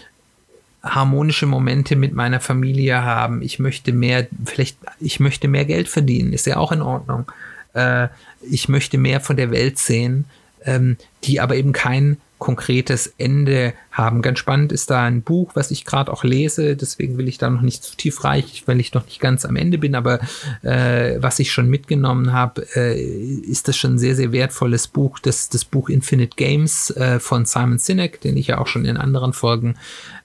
[0.82, 6.32] harmonische Momente mit meiner Familie haben, ich möchte mehr, vielleicht, ich möchte mehr Geld verdienen,
[6.32, 7.30] ist ja auch in Ordnung.
[7.74, 8.08] Äh,
[8.48, 10.24] ich möchte mehr von der Welt sehen,
[10.64, 14.22] ähm, die aber eben kein konkretes Ende haben.
[14.22, 17.48] Ganz spannend ist da ein Buch, was ich gerade auch lese, deswegen will ich da
[17.50, 20.20] noch nicht zu tief reich, weil ich noch nicht ganz am Ende bin, aber
[20.62, 25.20] äh, was ich schon mitgenommen habe, äh, ist das schon ein sehr, sehr wertvolles Buch,
[25.20, 28.96] das, das Buch Infinite Games äh, von Simon Sinek, den ich ja auch schon in
[28.96, 29.76] anderen Folgen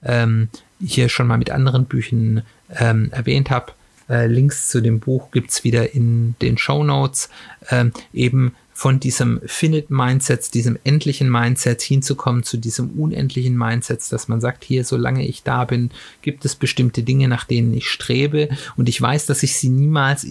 [0.02, 0.48] ähm,
[0.80, 2.42] hier schon mal mit anderen Büchern
[2.74, 3.72] ähm, erwähnt habe.
[4.08, 7.28] Äh, Links zu dem Buch gibt's wieder in den Show Notes.
[7.70, 14.28] Ähm, eben von diesem Finite Mindset, diesem endlichen Mindset hinzukommen zu diesem unendlichen Mindset, dass
[14.28, 18.50] man sagt, hier, solange ich da bin, gibt es bestimmte Dinge, nach denen ich strebe
[18.76, 20.26] und ich weiß, dass ich sie niemals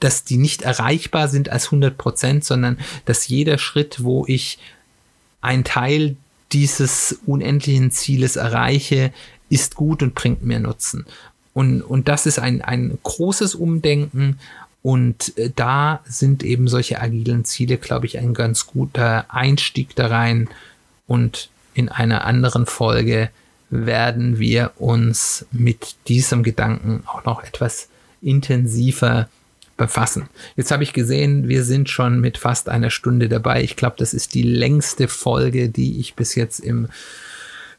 [0.00, 2.76] dass die nicht erreichbar sind als 100 Prozent, sondern
[3.06, 4.58] dass jeder Schritt, wo ich
[5.40, 6.16] ein Teil
[6.52, 9.14] dieses unendlichen Zieles erreiche,
[9.48, 11.06] ist gut und bringt mir Nutzen.
[11.54, 14.38] Und, und das ist ein, ein großes Umdenken
[14.86, 20.06] und äh, da sind eben solche agilen Ziele, glaube ich, ein ganz guter Einstieg da
[20.06, 20.48] rein.
[21.08, 23.30] Und in einer anderen Folge
[23.68, 27.88] werden wir uns mit diesem Gedanken auch noch etwas
[28.22, 29.28] intensiver
[29.76, 30.28] befassen.
[30.54, 33.64] Jetzt habe ich gesehen, wir sind schon mit fast einer Stunde dabei.
[33.64, 36.86] Ich glaube, das ist die längste Folge, die ich bis jetzt im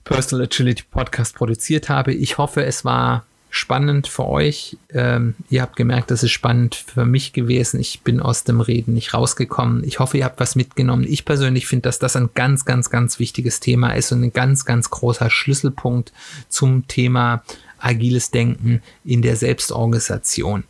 [0.03, 2.14] Personal Agility Podcast produziert habe.
[2.14, 4.78] Ich hoffe, es war spannend für euch.
[4.93, 7.80] Ähm, ihr habt gemerkt, das ist spannend für mich gewesen.
[7.80, 9.84] Ich bin aus dem Reden nicht rausgekommen.
[9.84, 11.06] Ich hoffe, ihr habt was mitgenommen.
[11.08, 14.66] Ich persönlich finde, dass das ein ganz, ganz, ganz wichtiges Thema ist und ein ganz,
[14.66, 16.12] ganz großer Schlüsselpunkt
[16.50, 17.43] zum Thema
[17.80, 20.64] agiles Denken in der Selbstorganisation.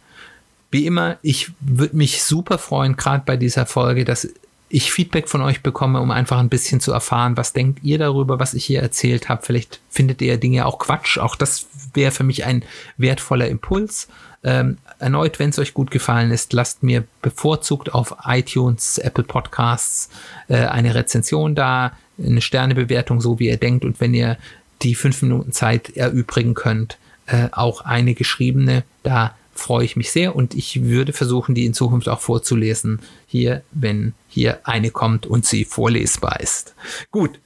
[0.69, 4.27] Wie immer, ich würde mich super freuen, gerade bei dieser Folge, dass
[4.69, 8.39] ich Feedback von euch bekomme, um einfach ein bisschen zu erfahren, was denkt ihr darüber,
[8.39, 9.41] was ich hier erzählt habe.
[9.45, 11.17] Vielleicht findet ihr Dinge auch Quatsch.
[11.17, 12.63] Auch das wäre für mich ein
[12.97, 14.07] wertvoller Impuls.
[14.43, 20.09] Ähm, erneut, wenn es euch gut gefallen ist, lasst mir bevorzugt auf iTunes, Apple Podcasts
[20.47, 23.85] äh, eine Rezension da, eine Sternebewertung, so wie ihr denkt.
[23.85, 24.37] Und wenn ihr
[24.81, 28.83] die fünf Minuten Zeit erübrigen könnt, äh, auch eine geschriebene.
[29.03, 33.63] Da freue ich mich sehr und ich würde versuchen, die in Zukunft auch vorzulesen, hier,
[33.71, 36.73] wenn hier eine kommt und sie vorlesbar ist.
[37.11, 37.39] Gut.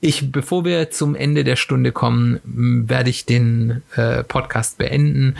[0.00, 5.36] Ich, bevor wir zum Ende der Stunde kommen, werde ich den äh, Podcast beenden.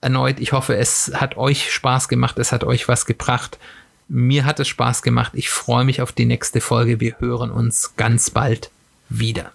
[0.00, 3.58] Erneut, ich hoffe, es hat euch Spaß gemacht, es hat euch was gebracht.
[4.08, 5.32] Mir hat es Spaß gemacht.
[5.34, 7.00] Ich freue mich auf die nächste Folge.
[7.00, 8.70] Wir hören uns ganz bald
[9.08, 9.50] wieder.